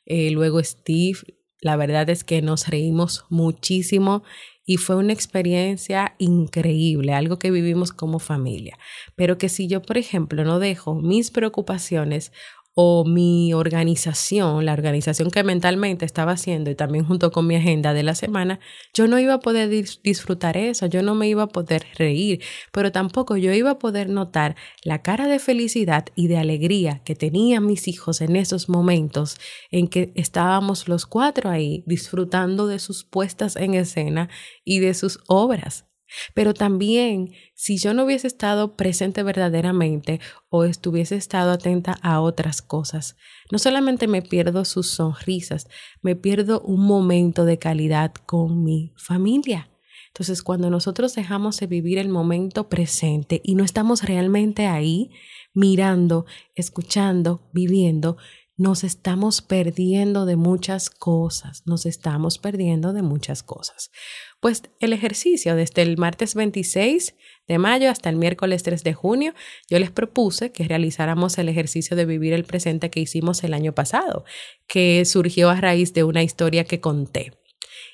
eh, 0.06 0.30
luego 0.30 0.62
Steve. 0.62 1.20
La 1.62 1.78
verdad 1.78 2.10
es 2.10 2.26
que 2.26 2.42
nos 2.42 2.68
reímos 2.68 3.26
muchísimo 3.30 4.24
y 4.66 4.78
fue 4.78 4.98
una 4.98 5.14
experiencia 5.14 6.16
increíble, 6.20 7.14
algo 7.14 7.40
que 7.40 7.52
vivimos 7.52 7.94
como 7.94 8.20
familia. 8.20 8.78
Pero 9.16 9.38
que 9.38 9.48
si 9.48 9.68
yo, 9.68 9.82
por 9.82 9.98
ejemplo, 9.98 10.44
no 10.44 10.60
dejo 10.60 10.96
mis 10.96 11.32
preocupaciones 11.32 12.34
o 12.76 13.06
mi 13.06 13.54
organización, 13.54 14.66
la 14.66 14.74
organización 14.74 15.30
que 15.30 15.44
mentalmente 15.44 16.06
estaba 16.06 16.32
haciendo 16.32 16.72
y 16.72 16.76
también 16.76 17.06
junto 17.06 17.32
con 17.32 17.46
mi 17.46 17.56
agenda 17.56 17.94
de 17.94 18.04
la 18.04 18.16
semana, 18.16 18.60
yo 18.94 19.08
no 19.08 19.20
iba 19.20 19.36
a 19.36 19.40
poder 19.40 19.70
disfrutar 19.70 20.58
eso, 20.58 20.88
yo 20.88 21.04
no 21.04 21.14
me 21.14 21.28
iba 21.28 21.44
a 21.44 21.48
poder 21.48 21.86
reír, 21.98 22.42
pero 22.72 22.92
tampoco 22.92 23.38
yo 23.38 23.54
iba 23.54 23.72
a 23.72 23.80
poder 23.80 24.10
notar 24.10 24.56
la 24.84 25.02
cara 25.02 25.28
de 25.28 25.40
felicidad 25.40 26.06
y 26.16 26.28
de 26.28 26.38
alegría 26.38 27.02
que 27.04 27.16
tenían 27.16 27.66
mis 27.66 27.88
hijos 27.88 28.22
en 28.22 28.36
esos 28.36 28.70
momentos 28.70 29.38
en 29.70 29.88
que 29.88 30.12
estábamos 30.16 30.88
los 30.88 31.06
cuatro 31.06 31.50
ahí 31.50 31.84
disfrutando 31.86 32.68
de 32.68 32.80
sus 32.80 33.04
puestas 33.04 33.56
en 33.56 33.76
escena 33.76 34.30
y 34.64 34.80
de 34.80 34.94
sus 34.94 35.20
obras. 35.28 35.86
Pero 36.34 36.54
también, 36.54 37.32
si 37.56 37.78
yo 37.78 37.94
no 37.94 38.06
hubiese 38.06 38.28
estado 38.28 38.76
presente 38.76 39.24
verdaderamente 39.24 40.20
o 40.50 40.64
estuviese 40.64 41.16
estado 41.16 41.52
atenta 41.52 41.98
a 42.02 42.22
otras 42.22 42.62
cosas, 42.62 43.16
no 43.52 43.60
solamente 43.60 44.08
me 44.08 44.22
pierdo 44.22 44.66
sus 44.66 44.90
sonrisas, 44.90 45.68
me 46.02 46.16
pierdo 46.16 46.62
un 46.62 46.86
momento 46.86 47.46
de 47.46 47.58
calidad 47.58 48.14
con 48.14 48.64
mi 48.64 48.94
familia. 48.98 49.70
Entonces, 50.08 50.44
cuando 50.44 50.70
nosotros 50.70 51.16
dejamos 51.16 51.60
de 51.60 51.66
vivir 51.66 51.98
el 51.98 52.10
momento 52.10 52.70
presente 52.70 53.42
y 53.44 53.56
no 53.56 53.64
estamos 53.64 54.04
realmente 54.04 54.68
ahí, 54.68 55.10
mirando, 55.56 56.28
escuchando, 56.56 57.50
viviendo, 57.52 58.18
nos 58.56 58.84
estamos 58.84 59.42
perdiendo 59.42 60.26
de 60.26 60.36
muchas 60.36 60.90
cosas, 60.90 61.64
nos 61.66 61.86
estamos 61.86 62.38
perdiendo 62.38 62.94
de 62.94 63.02
muchas 63.02 63.42
cosas. 63.42 63.92
Pues 64.40 64.64
el 64.80 64.94
ejercicio 64.94 65.56
desde 65.56 65.82
el 65.82 65.98
martes 65.98 66.36
26 66.36 67.16
de 67.48 67.58
mayo 67.58 67.90
hasta 67.90 68.10
el 68.10 68.18
miércoles 68.18 68.64
3 68.64 68.84
de 68.84 68.94
junio, 68.94 69.34
yo 69.70 69.80
les 69.80 69.92
propuse 69.92 70.52
que 70.52 70.68
realizáramos 70.68 71.38
el 71.38 71.50
ejercicio 71.50 71.98
de 71.98 72.06
vivir 72.06 72.34
el 72.34 72.44
presente 72.44 72.90
que 72.90 73.00
hicimos 73.00 73.44
el 73.44 73.54
año 73.54 73.74
pasado, 73.74 74.24
que 74.68 75.04
surgió 75.06 75.50
a 75.50 75.60
raíz 75.60 75.94
de 75.94 76.04
una 76.04 76.24
historia 76.24 76.64
que 76.64 76.80
conté. 76.80 77.34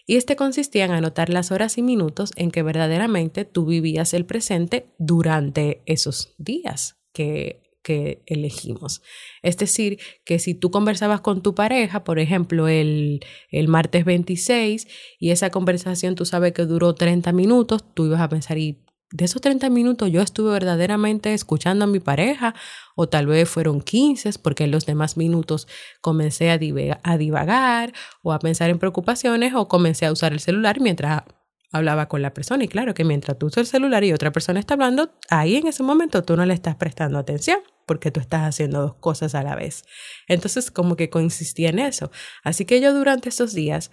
Y 0.06 0.18
este 0.18 0.36
consistía 0.36 0.86
en 0.86 0.92
anotar 0.92 1.30
las 1.30 1.52
horas 1.52 1.78
y 1.78 1.84
minutos 1.84 2.32
en 2.36 2.52
que 2.52 2.64
verdaderamente 2.64 3.46
tú 3.46 3.66
vivías 3.66 4.14
el 4.14 4.26
presente 4.26 4.88
durante 4.98 5.82
esos 5.86 6.34
días 6.38 6.98
que 7.14 7.69
que 7.82 8.24
elegimos. 8.26 9.02
Es 9.42 9.58
decir, 9.58 10.00
que 10.26 10.40
si 10.40 10.54
tú 10.54 10.72
conversabas 10.72 11.22
con 11.22 11.42
tu 11.42 11.56
pareja, 11.56 12.04
por 12.04 12.20
ejemplo, 12.20 12.68
el, 12.68 13.22
el 13.52 13.68
martes 13.68 14.06
26, 14.06 14.88
y 15.20 15.32
esa 15.32 15.50
conversación 15.50 16.16
tú 16.16 16.26
sabes 16.26 16.54
que 16.54 16.66
duró 16.66 16.96
30 16.96 17.32
minutos, 17.32 17.84
tú 17.94 18.06
ibas 18.06 18.22
a 18.22 18.30
pensar, 18.30 18.58
y 18.58 18.84
de 19.12 19.26
esos 19.26 19.42
30 19.42 19.70
minutos 19.70 20.12
yo 20.12 20.22
estuve 20.22 20.52
verdaderamente 20.52 21.34
escuchando 21.34 21.86
a 21.86 21.88
mi 21.88 22.00
pareja, 22.00 22.54
o 22.96 23.10
tal 23.10 23.26
vez 23.26 23.50
fueron 23.50 23.82
15, 23.82 24.32
porque 24.42 24.66
en 24.66 24.72
los 24.72 24.86
demás 24.86 25.18
minutos 25.18 25.68
comencé 26.02 26.52
a, 26.52 26.60
a 27.04 27.18
divagar 27.18 27.94
o 28.22 28.34
a 28.34 28.40
pensar 28.40 28.70
en 28.70 28.78
preocupaciones, 28.78 29.54
o 29.56 29.68
comencé 29.68 30.06
a 30.06 30.12
usar 30.12 30.34
el 30.34 30.40
celular 30.40 30.80
mientras 30.80 31.24
hablaba 31.72 32.08
con 32.08 32.22
la 32.22 32.34
persona. 32.34 32.64
Y 32.64 32.68
claro 32.68 32.94
que 32.94 33.04
mientras 33.04 33.38
tú 33.38 33.48
usas 33.48 33.62
el 33.62 33.68
celular 33.68 34.04
y 34.04 34.14
otra 34.14 34.32
persona 34.32 34.60
está 34.60 34.74
hablando, 34.74 35.12
ahí 35.30 35.56
en 35.56 35.68
ese 35.68 35.84
momento 35.84 36.24
tú 36.24 36.36
no 36.36 36.46
le 36.46 36.54
estás 36.54 36.76
prestando 36.76 37.18
atención 37.18 37.60
porque 37.86 38.12
tú 38.12 38.20
estás 38.20 38.42
haciendo 38.42 38.82
dos 38.82 38.96
cosas 38.96 39.36
a 39.36 39.44
la 39.44 39.56
vez. 39.56 39.84
Entonces 40.28 40.72
como 40.72 40.96
que 40.96 41.10
consistía 41.10 41.70
en 41.70 41.80
eso. 41.80 42.12
Así 42.44 42.66
que 42.66 42.82
yo 42.82 42.94
durante 42.94 43.30
esos 43.30 43.54
días, 43.54 43.92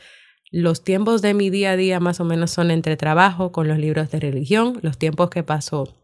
los 0.51 0.85
tiempos 0.85 1.23
de 1.23 1.35
mi 1.35 1.51
día 1.51 1.73
a 1.73 1.77
día 1.77 2.01
más 2.01 2.21
o 2.21 2.25
menos 2.25 2.51
son 2.51 2.71
entre 2.71 2.97
trabajo 2.97 3.53
con 3.53 3.69
los 3.69 3.79
libros 3.79 4.11
de 4.11 4.21
religión, 4.21 4.79
los 4.83 4.99
tiempos 4.99 5.31
que 5.31 5.43
paso 5.43 5.95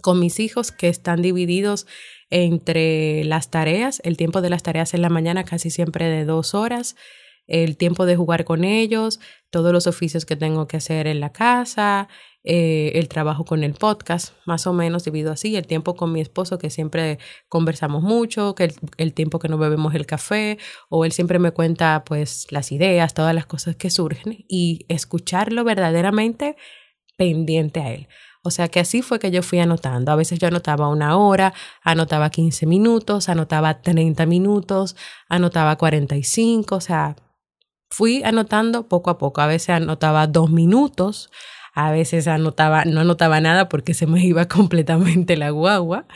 con 0.00 0.18
mis 0.18 0.40
hijos 0.40 0.72
que 0.72 0.88
están 0.88 1.22
divididos 1.22 1.86
entre 2.30 3.24
las 3.24 3.50
tareas, 3.50 4.00
el 4.04 4.16
tiempo 4.16 4.40
de 4.40 4.50
las 4.50 4.62
tareas 4.62 4.94
en 4.94 5.02
la 5.02 5.08
mañana 5.08 5.44
casi 5.44 5.70
siempre 5.70 6.06
de 6.06 6.24
dos 6.24 6.54
horas, 6.54 6.96
el 7.50 7.76
tiempo 7.76 8.06
de 8.06 8.16
jugar 8.16 8.44
con 8.44 8.64
ellos, 8.64 9.20
todos 9.50 9.72
los 9.72 9.86
oficios 9.86 10.24
que 10.24 10.36
tengo 10.36 10.66
que 10.66 10.78
hacer 10.78 11.06
en 11.06 11.20
la 11.20 11.32
casa, 11.32 12.08
eh, 12.42 12.92
el 12.94 13.08
trabajo 13.08 13.44
con 13.44 13.64
el 13.64 13.74
podcast, 13.74 14.32
más 14.46 14.66
o 14.66 14.72
menos 14.72 15.04
divido 15.04 15.30
así, 15.30 15.56
el 15.56 15.66
tiempo 15.66 15.94
con 15.94 16.10
mi 16.10 16.22
esposo, 16.22 16.56
que 16.58 16.70
siempre 16.70 17.18
conversamos 17.48 18.02
mucho, 18.02 18.54
que 18.54 18.72
el, 18.96 19.12
tiempo 19.12 19.38
que 19.38 19.48
no 19.48 19.58
bebemos 19.58 19.94
el 19.94 20.06
café, 20.06 20.58
o 20.88 21.04
él 21.04 21.12
siempre 21.12 21.38
me 21.38 21.50
cuenta 21.50 22.02
pues 22.06 22.46
las 22.50 22.72
ideas, 22.72 23.12
todas 23.12 23.34
las 23.34 23.44
cosas 23.44 23.76
que 23.76 23.90
surgen, 23.90 24.44
y 24.48 24.86
escucharlo 24.88 25.64
verdaderamente 25.64 26.56
pendiente 27.18 27.80
a 27.80 27.92
él. 27.92 28.08
O 28.42 28.50
sea 28.50 28.68
que 28.68 28.80
así 28.80 29.02
fue 29.02 29.18
que 29.18 29.30
yo 29.30 29.42
fui 29.42 29.58
anotando. 29.58 30.10
A 30.10 30.16
veces 30.16 30.38
yo 30.38 30.48
anotaba 30.48 30.88
una 30.88 31.18
hora, 31.18 31.52
anotaba 31.82 32.30
15 32.30 32.64
minutos, 32.64 33.28
anotaba 33.28 33.82
30 33.82 34.24
minutos, 34.24 34.96
anotaba 35.28 35.76
45, 35.76 36.74
o 36.74 36.80
sea, 36.80 37.16
fui 37.90 38.22
anotando 38.22 38.88
poco 38.88 39.10
a 39.10 39.18
poco. 39.18 39.40
A 39.40 39.46
veces 39.46 39.70
anotaba 39.70 40.26
dos 40.26 40.50
minutos, 40.50 41.30
a 41.74 41.90
veces 41.90 42.28
anotaba, 42.28 42.84
no 42.84 43.00
anotaba 43.00 43.40
nada 43.40 43.68
porque 43.68 43.94
se 43.94 44.06
me 44.06 44.24
iba 44.24 44.46
completamente 44.48 45.36
la 45.36 45.50
guagua 45.50 46.06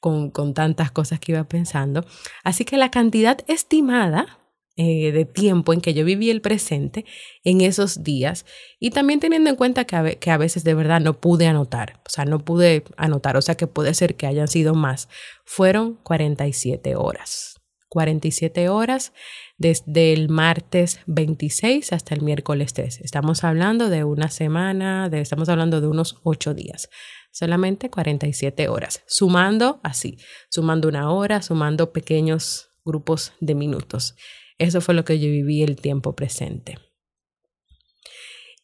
con, 0.00 0.30
con 0.30 0.54
tantas 0.54 0.90
cosas 0.90 1.20
que 1.20 1.32
iba 1.32 1.44
pensando. 1.44 2.04
Así 2.44 2.64
que 2.64 2.76
la 2.76 2.90
cantidad 2.90 3.38
estimada 3.46 4.38
eh, 4.80 5.10
de 5.10 5.24
tiempo 5.24 5.72
en 5.72 5.80
que 5.80 5.92
yo 5.92 6.04
viví 6.04 6.30
el 6.30 6.40
presente 6.40 7.04
en 7.42 7.62
esos 7.62 8.04
días 8.04 8.46
y 8.78 8.90
también 8.90 9.18
teniendo 9.18 9.50
en 9.50 9.56
cuenta 9.56 9.84
que 9.84 9.96
a, 9.96 10.14
que 10.14 10.30
a, 10.30 10.36
veces 10.36 10.62
de 10.62 10.72
verdad 10.74 11.00
no 11.00 11.14
pude 11.14 11.48
anotar, 11.48 12.00
o 12.06 12.10
sea, 12.10 12.24
no 12.26 12.38
pude 12.38 12.84
anotar, 12.96 13.36
o 13.36 13.42
sea 13.42 13.56
que 13.56 13.66
puede 13.66 13.92
ser 13.92 14.14
que 14.14 14.28
hayan 14.28 14.46
sido 14.46 14.74
más, 14.74 15.08
fueron 15.44 15.94
47 16.04 16.94
horas. 16.94 17.56
47 17.88 18.68
horas 18.68 19.12
desde 19.58 20.12
el 20.12 20.28
martes 20.28 21.00
26 21.06 21.92
hasta 21.92 22.14
el 22.14 22.22
miércoles 22.22 22.72
3. 22.72 23.00
Estamos 23.00 23.44
hablando 23.44 23.90
de 23.90 24.04
una 24.04 24.30
semana, 24.30 25.10
estamos 25.12 25.48
hablando 25.48 25.80
de 25.80 25.88
unos 25.88 26.16
8 26.22 26.54
días, 26.54 26.88
solamente 27.32 27.90
47 27.90 28.68
horas, 28.68 29.02
sumando 29.06 29.80
así, 29.82 30.16
sumando 30.48 30.88
una 30.88 31.10
hora, 31.10 31.42
sumando 31.42 31.92
pequeños 31.92 32.70
grupos 32.84 33.32
de 33.40 33.54
minutos. 33.54 34.14
Eso 34.58 34.80
fue 34.80 34.94
lo 34.94 35.04
que 35.04 35.18
yo 35.18 35.28
viví 35.28 35.62
el 35.62 35.76
tiempo 35.76 36.14
presente. 36.14 36.78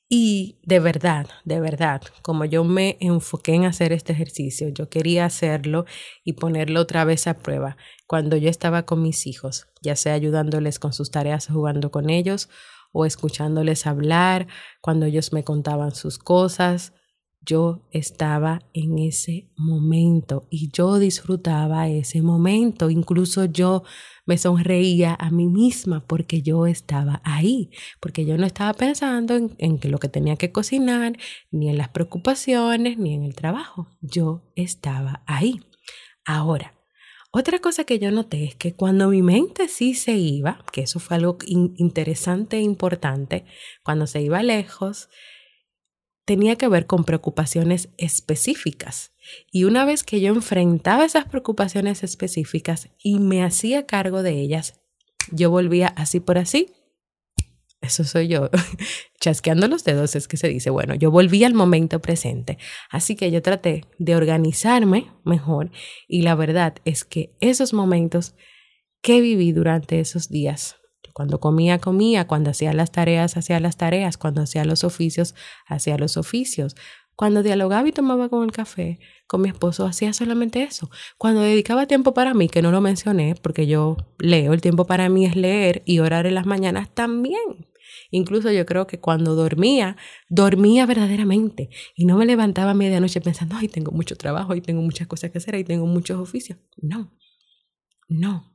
Y 0.09 0.59
de 0.63 0.81
verdad, 0.81 1.27
de 1.45 1.61
verdad, 1.61 2.03
como 2.23 2.45
yo 2.45 2.63
me 2.63 2.99
enfoqué 3.01 3.55
en 3.55 3.65
hacer 3.65 3.93
este 3.93 4.13
ejercicio, 4.13 4.69
yo 4.69 4.89
quería 4.89 5.25
hacerlo 5.25 5.87
y 6.25 6.35
ponerlo 6.35 6.81
otra 6.81 7.05
vez 7.05 7.27
a 7.27 7.35
prueba 7.35 7.77
cuando 8.07 8.37
yo 8.37 8.51
estaba 8.51 8.85
con 8.85 9.03
mis 9.03 9.27
hijos, 9.27 9.67
ya 9.81 9.97
sea 9.97 10.13
ayudándoles 10.15 10.79
con 10.79 10.93
sus 10.93 11.11
tareas, 11.11 11.49
jugando 11.49 11.91
con 11.91 12.11
ellos 12.11 12.51
o 12.93 13.07
escuchándoles 13.07 13.87
hablar, 13.87 14.47
cuando 14.81 15.07
ellos 15.07 15.33
me 15.33 15.43
contaban 15.43 15.95
sus 15.95 16.19
cosas, 16.19 16.93
yo 17.45 17.83
estaba 17.91 18.61
en 18.73 18.99
ese 18.99 19.49
momento 19.57 20.47
y 20.51 20.71
yo 20.71 20.99
disfrutaba 20.99 21.89
ese 21.89 22.23
momento. 22.23 22.91
Incluso 22.91 23.45
yo 23.45 23.83
me 24.27 24.39
sonreía 24.39 25.17
a 25.19 25.31
mí 25.31 25.47
misma 25.47 26.05
porque 26.07 26.43
yo 26.43 26.67
estaba 26.67 27.21
ahí, 27.25 27.71
porque 28.01 28.25
yo 28.25 28.37
no 28.39 28.47
estaba 28.47 28.73
pensando 28.75 29.37
en, 29.37 29.55
en 29.59 29.79
lo 29.91 29.99
que 29.99 30.09
tenía 30.09 30.37
que 30.37 30.53
cocinar, 30.53 31.17
ni 31.51 31.69
en 31.69 31.79
las 31.79 31.89
preocupaciones, 31.89 32.99
ni 32.99 33.15
en 33.15 33.25
el 33.25 33.35
trabajo. 33.35 33.89
Yo 34.01 34.43
estaba 34.57 35.23
ahí. 35.27 35.61
Ahora, 36.25 36.75
otra 37.37 37.59
cosa 37.59 37.83
que 37.83 37.99
yo 37.99 38.13
noté 38.13 38.45
es 38.45 38.55
que 38.55 38.75
cuando 38.75 39.09
mi 39.09 39.21
mente 39.21 39.67
sí 39.67 39.95
se 39.95 40.13
iba, 40.13 40.65
que 40.71 40.83
eso 40.83 41.01
fue 41.01 41.17
algo 41.17 41.37
interesante 41.45 42.59
e 42.59 42.61
importante, 42.61 43.45
cuando 43.83 44.07
se 44.07 44.23
iba 44.23 44.41
lejos, 44.45 45.09
tenía 46.25 46.57
que 46.57 46.69
ver 46.69 46.87
con 46.87 47.05
preocupaciones 47.05 47.91
específicas. 47.97 49.13
Y 49.51 49.65
una 49.65 49.85
vez 49.85 50.05
que 50.05 50.21
yo 50.21 50.33
enfrentaba 50.33 51.05
esas 51.05 51.27
preocupaciones 51.27 52.03
específicas 52.03 52.91
y 53.03 53.19
me 53.19 53.43
hacía 53.43 53.87
cargo 53.87 54.23
de 54.23 54.33
ellas, 54.41 54.81
yo 55.31 55.51
volvía 55.51 55.89
así 55.89 56.21
por 56.21 56.39
así. 56.39 56.73
Eso 57.81 58.05
soy 58.05 58.29
yo, 58.29 58.49
chasqueando 59.21 59.69
los 59.69 59.85
dedos 59.85 60.17
es 60.17 60.27
que 60.27 60.39
se 60.39 60.49
dice, 60.49 60.71
bueno, 60.71 60.95
yo 60.95 61.11
volví 61.11 61.45
al 61.45 61.53
momento 61.53 62.01
presente. 62.01 62.57
Así 62.91 63.15
que 63.15 63.31
yo 63.31 63.43
traté 63.43 63.85
de 63.99 64.17
organizarme 64.17 65.13
mejor 65.25 65.71
y 66.09 66.23
la 66.23 66.35
verdad 66.35 66.77
es 66.87 67.05
que 67.05 67.35
esos 67.41 67.75
momentos 67.75 68.35
que 69.03 69.21
viví 69.21 69.53
durante 69.53 70.01
esos 70.01 70.31
días 70.31 70.77
cuando 71.15 71.39
comía, 71.39 71.79
comía, 71.79 72.27
cuando 72.27 72.51
hacía 72.51 72.73
las 72.73 72.91
tareas, 72.91 73.37
hacía 73.37 73.61
las 73.61 73.77
tareas, 73.77 74.19
cuando 74.19 74.43
hacía 74.43 74.65
los 74.65 74.83
oficios, 74.83 75.37
hacía 75.65 75.97
los 75.97 76.17
oficios. 76.17 76.75
Cuando 77.15 77.45
dialogaba 77.45 77.89
y 77.89 77.93
tomaba 77.93 78.29
con 78.29 78.43
el 78.43 78.51
café 78.51 78.99
con 79.29 79.41
mi 79.41 79.49
esposo, 79.49 79.87
hacía 79.87 80.13
solamente 80.13 80.65
eso. 80.65 80.91
Cuando 81.17 81.41
dedicaba 81.41 81.87
tiempo 81.87 82.15
para 82.15 82.35
mí, 82.35 82.49
que 82.49 82.63
no 82.63 82.73
lo 82.73 82.81
mencioné 82.81 83.37
porque 83.41 83.69
yo 83.69 83.97
leo, 84.19 84.53
el 84.53 84.61
tiempo 84.61 84.87
para 84.87 85.09
mí 85.09 85.25
es 85.25 85.37
leer 85.37 85.83
y 85.87 86.01
orar 86.01 86.27
en 86.27 86.35
las 86.35 86.47
mañanas 86.47 86.93
también. 86.93 87.69
Incluso 88.11 88.51
yo 88.51 88.67
creo 88.67 88.89
que 88.89 88.99
cuando 88.99 89.37
dormía, 89.37 89.97
dormía 90.29 90.85
verdaderamente 90.85 91.71
y 91.95 92.07
no 92.07 92.17
me 92.17 92.27
levantaba 92.27 92.73
a 92.73 92.75
medianoche 92.75 93.21
pensando, 93.21 93.55
ay, 93.57 93.69
tengo 93.69 93.93
mucho 93.93 94.17
trabajo 94.17 94.57
y 94.57 94.61
tengo 94.61 94.83
muchas 94.83 95.07
cosas 95.07 95.31
que 95.31 95.39
hacer 95.39 95.55
y 95.55 95.65
tengo 95.65 95.87
muchos 95.87 96.21
oficios. 96.21 96.59
No, 96.77 97.17
no. 98.09 98.53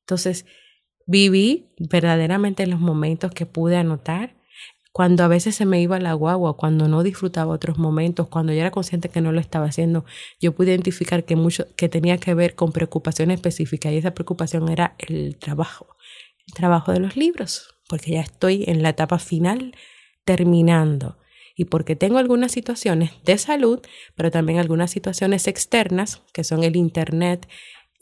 Entonces, 0.00 0.44
Viví 1.06 1.68
verdaderamente 1.78 2.66
los 2.66 2.80
momentos 2.80 3.32
que 3.32 3.46
pude 3.46 3.76
anotar, 3.76 4.34
cuando 4.92 5.24
a 5.24 5.28
veces 5.28 5.54
se 5.54 5.64
me 5.64 5.80
iba 5.80 5.98
la 5.98 6.12
guagua, 6.12 6.56
cuando 6.58 6.86
no 6.86 7.02
disfrutaba 7.02 7.54
otros 7.54 7.78
momentos, 7.78 8.28
cuando 8.28 8.52
yo 8.52 8.60
era 8.60 8.70
consciente 8.70 9.08
que 9.08 9.22
no 9.22 9.32
lo 9.32 9.40
estaba 9.40 9.66
haciendo, 9.66 10.04
yo 10.38 10.54
pude 10.54 10.70
identificar 10.70 11.24
que 11.24 11.34
mucho 11.34 11.66
que 11.76 11.88
tenía 11.88 12.18
que 12.18 12.34
ver 12.34 12.54
con 12.54 12.72
preocupaciones 12.72 13.36
específicas 13.36 13.92
y 13.92 13.96
esa 13.96 14.12
preocupación 14.12 14.68
era 14.68 14.94
el 14.98 15.36
trabajo, 15.36 15.96
el 16.46 16.52
trabajo 16.52 16.92
de 16.92 17.00
los 17.00 17.16
libros, 17.16 17.74
porque 17.88 18.12
ya 18.12 18.20
estoy 18.20 18.64
en 18.66 18.82
la 18.82 18.90
etapa 18.90 19.18
final 19.18 19.74
terminando. 20.24 21.18
Y 21.54 21.66
porque 21.66 21.96
tengo 21.96 22.18
algunas 22.18 22.52
situaciones 22.52 23.12
de 23.24 23.36
salud, 23.36 23.80
pero 24.14 24.30
también 24.30 24.58
algunas 24.58 24.90
situaciones 24.90 25.46
externas, 25.46 26.22
que 26.32 26.44
son 26.44 26.64
el 26.64 26.76
Internet 26.76 27.46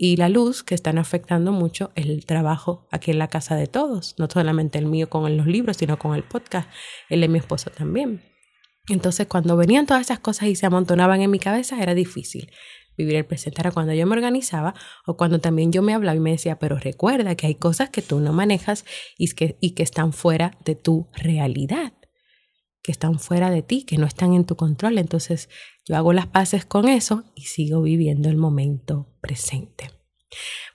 y 0.03 0.17
la 0.17 0.31
luz 0.31 0.63
que 0.63 0.75
están 0.75 0.97
afectando 0.97 1.53
mucho 1.53 1.93
el 1.95 2.25
trabajo 2.25 2.89
aquí 2.91 3.11
en 3.11 3.19
la 3.19 3.29
casa 3.29 3.55
de 3.55 3.67
todos, 3.67 4.15
no 4.17 4.29
solamente 4.31 4.79
el 4.79 4.87
mío 4.87 5.11
con 5.11 5.37
los 5.37 5.47
libros, 5.47 5.77
sino 5.77 5.99
con 5.99 6.15
el 6.15 6.23
podcast, 6.23 6.71
el 7.11 7.21
de 7.21 7.29
mi 7.29 7.39
esposo 7.39 7.69
también. 7.69 8.23
Entonces, 8.89 9.27
cuando 9.27 9.59
venían 9.59 9.85
todas 9.85 10.01
esas 10.01 10.19
cosas 10.19 10.49
y 10.49 10.57
se 10.57 10.65
amontonaban 10.65 11.21
en 11.21 11.31
mi 11.31 11.39
cabeza, 11.39 11.83
era 11.83 11.93
difícil 11.93 12.51
vivir 12.97 13.17
el 13.17 13.27
presente. 13.27 13.61
Era 13.61 13.73
cuando 13.73 13.93
yo 13.93 14.07
me 14.07 14.15
organizaba 14.17 14.73
o 15.05 15.19
cuando 15.19 15.39
también 15.39 15.71
yo 15.71 15.83
me 15.83 15.93
hablaba 15.93 16.17
y 16.17 16.21
me 16.21 16.31
decía, 16.31 16.59
pero 16.59 16.79
recuerda 16.79 17.35
que 17.35 17.49
hay 17.49 17.57
cosas 17.57 17.91
que 17.91 18.01
tú 18.01 18.21
no 18.21 18.33
manejas 18.33 18.87
y 19.19 19.31
que, 19.33 19.59
y 19.61 19.73
que 19.73 19.83
están 19.83 20.15
fuera 20.15 20.57
de 20.65 20.77
tu 20.77 21.09
realidad, 21.13 21.93
que 22.83 22.91
están 22.91 23.19
fuera 23.19 23.51
de 23.51 23.61
ti, 23.61 23.85
que 23.85 23.99
no 23.99 24.07
están 24.07 24.33
en 24.33 24.47
tu 24.47 24.57
control. 24.57 24.97
Entonces, 24.97 25.51
yo 25.85 25.95
hago 25.99 26.15
las 26.15 26.27
paces 26.27 26.65
con 26.65 26.89
eso 26.89 27.25
y 27.35 27.43
sigo 27.43 27.83
viviendo 27.83 28.31
el 28.31 28.39
momento 28.39 29.10
presente. 29.21 29.91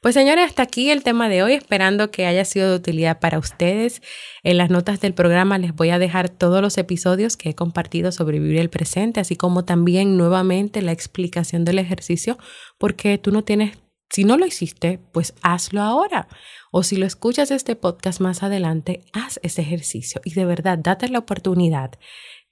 Pues 0.01 0.13
señores, 0.13 0.45
hasta 0.45 0.63
aquí 0.63 0.91
el 0.91 1.03
tema 1.03 1.29
de 1.29 1.41
hoy, 1.41 1.53
esperando 1.53 2.11
que 2.11 2.25
haya 2.25 2.45
sido 2.45 2.69
de 2.69 2.75
utilidad 2.75 3.19
para 3.19 3.39
ustedes. 3.39 4.01
En 4.43 4.57
las 4.57 4.69
notas 4.69 4.99
del 4.99 5.13
programa 5.13 5.57
les 5.57 5.73
voy 5.73 5.89
a 5.89 5.99
dejar 5.99 6.29
todos 6.29 6.61
los 6.61 6.77
episodios 6.77 7.37
que 7.37 7.49
he 7.49 7.55
compartido 7.55 8.11
sobre 8.11 8.39
vivir 8.39 8.59
el 8.59 8.69
presente, 8.69 9.19
así 9.19 9.35
como 9.35 9.63
también 9.63 10.17
nuevamente 10.17 10.81
la 10.81 10.91
explicación 10.91 11.63
del 11.63 11.79
ejercicio, 11.79 12.37
porque 12.77 13.17
tú 13.17 13.31
no 13.31 13.43
tienes, 13.43 13.77
si 14.09 14.25
no 14.25 14.37
lo 14.37 14.45
hiciste, 14.45 14.99
pues 15.11 15.33
hazlo 15.41 15.81
ahora. 15.81 16.27
O 16.71 16.83
si 16.83 16.97
lo 16.97 17.05
escuchas 17.05 17.49
este 17.49 17.77
podcast 17.77 18.19
más 18.19 18.43
adelante, 18.43 19.05
haz 19.13 19.39
ese 19.41 19.61
ejercicio 19.61 20.19
y 20.25 20.33
de 20.33 20.45
verdad 20.45 20.77
date 20.77 21.07
la 21.07 21.19
oportunidad 21.19 21.91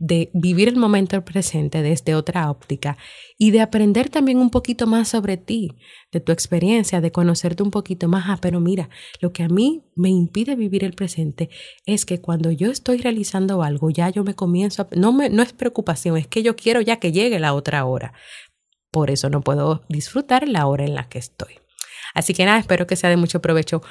de 0.03 0.29
vivir 0.33 0.67
el 0.67 0.75
momento 0.75 1.23
presente 1.23 1.81
desde 1.81 2.13
otra 2.13 2.51
óptica 2.51 2.97
y 3.37 3.51
de 3.51 3.61
aprender 3.61 4.09
también 4.09 4.37
un 4.37 4.49
poquito 4.49 4.85
más 4.85 5.07
sobre 5.07 5.37
ti, 5.37 5.77
de 6.11 6.19
tu 6.19 6.33
experiencia, 6.33 6.99
de 6.99 7.13
conocerte 7.13 7.63
un 7.63 7.71
poquito 7.71 8.09
más. 8.09 8.25
Ah, 8.27 8.37
pero 8.41 8.59
mira, 8.59 8.89
lo 9.21 9.31
que 9.31 9.43
a 9.43 9.47
mí 9.47 9.85
me 9.95 10.09
impide 10.09 10.57
vivir 10.57 10.83
el 10.83 10.91
presente 10.91 11.49
es 11.85 12.05
que 12.05 12.19
cuando 12.19 12.51
yo 12.51 12.69
estoy 12.69 12.97
realizando 12.97 13.63
algo, 13.63 13.91
ya 13.91 14.09
yo 14.09 14.25
me 14.25 14.33
comienzo 14.35 14.81
a... 14.81 14.87
No, 14.93 15.13
me, 15.13 15.29
no 15.29 15.41
es 15.41 15.53
preocupación, 15.53 16.17
es 16.17 16.27
que 16.27 16.43
yo 16.43 16.57
quiero 16.57 16.81
ya 16.81 16.97
que 16.97 17.13
llegue 17.13 17.39
la 17.39 17.53
otra 17.53 17.85
hora. 17.85 18.11
Por 18.91 19.09
eso 19.09 19.29
no 19.29 19.39
puedo 19.39 19.83
disfrutar 19.87 20.49
la 20.49 20.67
hora 20.67 20.83
en 20.83 20.95
la 20.95 21.07
que 21.07 21.19
estoy. 21.19 21.59
Así 22.13 22.33
que 22.33 22.43
nada, 22.43 22.59
espero 22.59 22.87
que 22.87 22.97
sea 22.97 23.09
de 23.09 23.15
mucho 23.17 23.41
provecho 23.41 23.81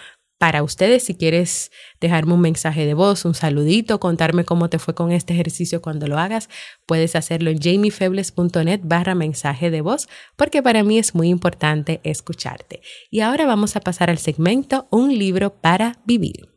para 0.43 0.65
ustedes. 0.65 1.05
Si 1.05 1.15
quieres 1.15 1.71
dejarme 2.01 2.35
un 2.35 2.41
mensaje 2.41 2.85
de 2.85 2.95
voz, 2.95 3.25
un 3.25 3.33
saludito, 3.33 4.01
contarme 4.01 4.45
cómo 4.45 4.69
te 4.69 4.81
fue 4.81 4.93
con 4.93 5.13
este 5.13 5.35
ejercicio 5.35 5.81
cuando 5.81 6.09
lo 6.09 6.19
hagas, 6.19 6.49
puedes 6.85 7.15
hacerlo 7.15 7.49
en 7.51 7.61
jamiefebles.net 7.61 8.81
barra 8.83 9.15
mensaje 9.15 9.71
de 9.71 9.83
voz, 9.83 10.09
porque 10.35 10.61
para 10.61 10.83
mí 10.83 10.99
es 10.99 11.15
muy 11.15 11.29
importante 11.29 12.01
escucharte. 12.03 12.81
Y 13.09 13.21
ahora 13.21 13.47
vamos 13.47 13.77
a 13.77 13.81
pasar 13.83 14.11
al 14.11 14.19
segmento 14.19 14.89
Un 14.91 15.17
libro 15.17 15.55
para 15.61 16.01
vivir. 16.07 16.52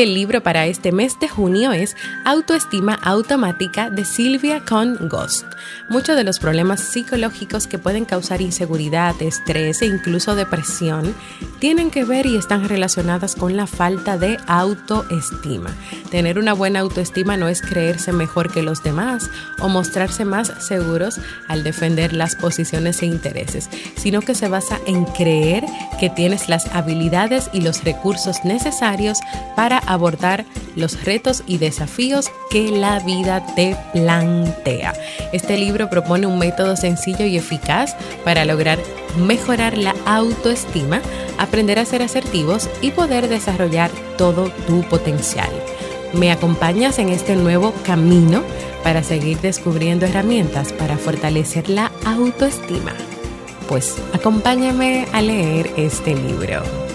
El 0.00 0.14
libro 0.14 0.42
para 0.42 0.66
este 0.66 0.92
mes 0.92 1.18
de 1.20 1.28
junio 1.28 1.72
es 1.72 1.96
Autoestima 2.24 2.94
Automática 2.94 3.88
de 3.88 4.04
Silvia 4.04 4.62
Con 4.64 5.08
Ghost. 5.08 5.46
Muchos 5.88 6.16
de 6.16 6.24
los 6.24 6.38
problemas 6.38 6.80
psicológicos 6.80 7.66
que 7.66 7.78
pueden 7.78 8.04
causar 8.04 8.40
inseguridad, 8.40 9.14
estrés 9.22 9.82
e 9.82 9.86
incluso 9.86 10.34
depresión 10.34 11.14
tienen 11.60 11.90
que 11.90 12.04
ver 12.04 12.26
y 12.26 12.36
están 12.36 12.68
relacionadas 12.68 13.36
con 13.36 13.56
la 13.56 13.66
falta 13.66 14.18
de 14.18 14.38
autoestima. 14.46 15.70
Tener 16.10 16.38
una 16.38 16.52
buena 16.52 16.80
autoestima 16.80 17.36
no 17.36 17.48
es 17.48 17.62
creerse 17.62 18.12
mejor 18.12 18.52
que 18.52 18.62
los 18.62 18.82
demás 18.82 19.30
o 19.60 19.68
mostrarse 19.68 20.24
más 20.24 20.52
seguros 20.58 21.20
al 21.48 21.64
defender 21.64 22.12
las 22.12 22.36
posiciones 22.36 23.02
e 23.02 23.06
intereses, 23.06 23.70
sino 23.96 24.20
que 24.20 24.34
se 24.34 24.48
basa 24.48 24.78
en 24.86 25.04
creer 25.04 25.64
que 25.98 26.10
tienes 26.10 26.48
las 26.48 26.66
habilidades 26.74 27.48
y 27.52 27.62
los 27.62 27.84
recursos 27.84 28.44
necesarios 28.44 29.18
para 29.54 29.78
abordar 29.86 30.44
los 30.74 31.04
retos 31.04 31.42
y 31.46 31.58
desafíos 31.58 32.30
que 32.50 32.70
la 32.70 33.00
vida 33.00 33.44
te 33.54 33.76
plantea. 33.92 34.94
Este 35.32 35.56
libro 35.56 35.88
propone 35.88 36.26
un 36.26 36.38
método 36.38 36.76
sencillo 36.76 37.24
y 37.24 37.36
eficaz 37.36 37.96
para 38.24 38.44
lograr 38.44 38.78
mejorar 39.18 39.78
la 39.78 39.94
autoestima, 40.04 41.00
aprender 41.38 41.78
a 41.78 41.84
ser 41.84 42.02
asertivos 42.02 42.68
y 42.80 42.90
poder 42.90 43.28
desarrollar 43.28 43.90
todo 44.18 44.50
tu 44.66 44.82
potencial. 44.82 45.50
¿Me 46.12 46.30
acompañas 46.30 46.98
en 46.98 47.08
este 47.08 47.36
nuevo 47.36 47.72
camino 47.84 48.42
para 48.82 49.02
seguir 49.02 49.40
descubriendo 49.40 50.06
herramientas 50.06 50.72
para 50.72 50.96
fortalecer 50.96 51.68
la 51.68 51.90
autoestima? 52.04 52.92
Pues 53.68 53.96
acompáñame 54.12 55.08
a 55.12 55.20
leer 55.20 55.70
este 55.76 56.14
libro. 56.14 56.85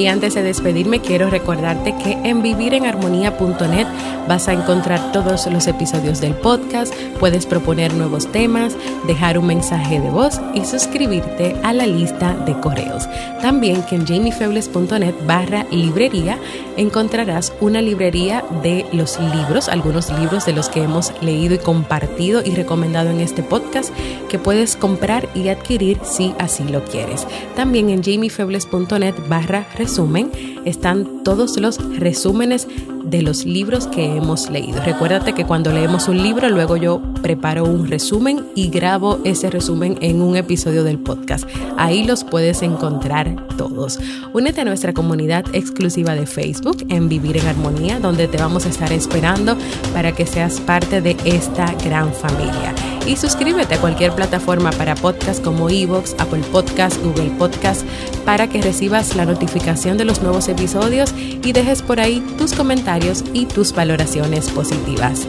Y 0.00 0.06
antes 0.06 0.32
de 0.32 0.42
despedirme, 0.42 1.02
quiero 1.02 1.28
recordarte 1.28 1.94
que 2.02 2.12
en 2.12 2.40
vivirenharmonía.net 2.40 3.86
vas 4.26 4.48
a 4.48 4.54
encontrar 4.54 5.12
todos 5.12 5.46
los 5.48 5.66
episodios 5.66 6.22
del 6.22 6.32
podcast, 6.32 6.94
puedes 7.18 7.44
proponer 7.44 7.92
nuevos 7.92 8.32
temas, 8.32 8.78
dejar 9.06 9.36
un 9.36 9.48
mensaje 9.48 10.00
de 10.00 10.08
voz 10.08 10.40
y 10.54 10.64
suscribirte 10.64 11.54
a 11.62 11.74
la 11.74 11.86
lista 11.86 12.34
de 12.46 12.58
correos. 12.60 13.06
También 13.42 13.82
que 13.82 13.96
en 13.96 14.06
jamiefebles.net 14.06 15.14
barra 15.26 15.66
librería 15.70 16.38
encontrarás 16.78 17.52
una 17.60 17.82
librería 17.82 18.42
de 18.62 18.86
los 18.92 19.20
libros, 19.20 19.68
algunos 19.68 20.10
libros 20.18 20.46
de 20.46 20.54
los 20.54 20.70
que 20.70 20.82
hemos 20.82 21.12
leído 21.20 21.56
y 21.56 21.58
compartido 21.58 22.40
y 22.42 22.54
recomendado 22.54 23.10
en 23.10 23.20
este 23.20 23.42
podcast 23.42 23.92
que 24.30 24.38
puedes 24.38 24.76
comprar 24.76 25.28
y 25.34 25.48
adquirir 25.48 25.98
si 26.04 26.34
así 26.38 26.64
lo 26.64 26.84
quieres. 26.84 27.26
También 27.54 27.90
en 27.90 28.02
jamiefebles.net 28.02 29.14
barra 29.28 29.66
resumen 29.90 30.30
están 30.64 31.24
todos 31.24 31.58
los 31.58 31.78
resúmenes 31.98 32.68
de 33.04 33.22
los 33.22 33.44
libros 33.44 33.88
que 33.88 34.04
hemos 34.04 34.48
leído. 34.48 34.80
Recuérdate 34.84 35.32
que 35.32 35.44
cuando 35.44 35.72
leemos 35.72 36.06
un 36.06 36.22
libro, 36.22 36.48
luego 36.48 36.76
yo 36.76 37.02
preparo 37.22 37.64
un 37.64 37.88
resumen 37.88 38.44
y 38.54 38.68
grabo 38.68 39.18
ese 39.24 39.50
resumen 39.50 39.98
en 40.00 40.22
un 40.22 40.36
episodio 40.36 40.84
del 40.84 41.00
podcast. 41.00 41.44
Ahí 41.76 42.04
los 42.04 42.22
puedes 42.22 42.62
encontrar 42.62 43.48
todos. 43.56 43.98
Únete 44.32 44.60
a 44.60 44.64
nuestra 44.64 44.92
comunidad 44.92 45.44
exclusiva 45.54 46.14
de 46.14 46.26
Facebook 46.26 46.86
en 46.88 47.08
Vivir 47.08 47.38
en 47.38 47.48
Armonía, 47.48 47.98
donde 47.98 48.28
te 48.28 48.38
vamos 48.38 48.66
a 48.66 48.68
estar 48.68 48.92
esperando 48.92 49.56
para 49.92 50.12
que 50.12 50.24
seas 50.24 50.60
parte 50.60 51.00
de 51.00 51.16
esta 51.24 51.74
gran 51.84 52.12
familia. 52.14 52.89
Y 53.10 53.16
suscríbete 53.16 53.74
a 53.74 53.80
cualquier 53.80 54.12
plataforma 54.14 54.70
para 54.70 54.94
podcast 54.94 55.42
como 55.42 55.68
Evox, 55.68 56.14
Apple 56.20 56.44
Podcast, 56.52 56.96
Google 57.02 57.30
Podcast, 57.30 57.84
para 58.24 58.48
que 58.48 58.62
recibas 58.62 59.16
la 59.16 59.24
notificación 59.24 59.98
de 59.98 60.04
los 60.04 60.22
nuevos 60.22 60.46
episodios 60.46 61.12
y 61.18 61.50
dejes 61.50 61.82
por 61.82 61.98
ahí 61.98 62.20
tus 62.38 62.52
comentarios 62.54 63.24
y 63.32 63.46
tus 63.46 63.72
valoraciones 63.72 64.48
positivas. 64.50 65.26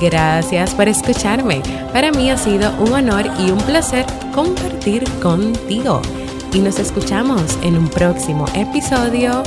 Gracias 0.00 0.76
por 0.76 0.86
escucharme. 0.86 1.60
Para 1.92 2.12
mí 2.12 2.30
ha 2.30 2.36
sido 2.36 2.72
un 2.78 2.92
honor 2.92 3.28
y 3.40 3.50
un 3.50 3.58
placer 3.62 4.06
compartir 4.32 5.02
contigo. 5.20 6.02
Y 6.52 6.60
nos 6.60 6.78
escuchamos 6.78 7.58
en 7.64 7.76
un 7.76 7.88
próximo 7.88 8.44
episodio 8.54 9.42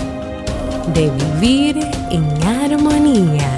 de 0.93 1.09
Vivir 1.39 1.87
en 2.11 2.43
Armonía. 2.43 3.56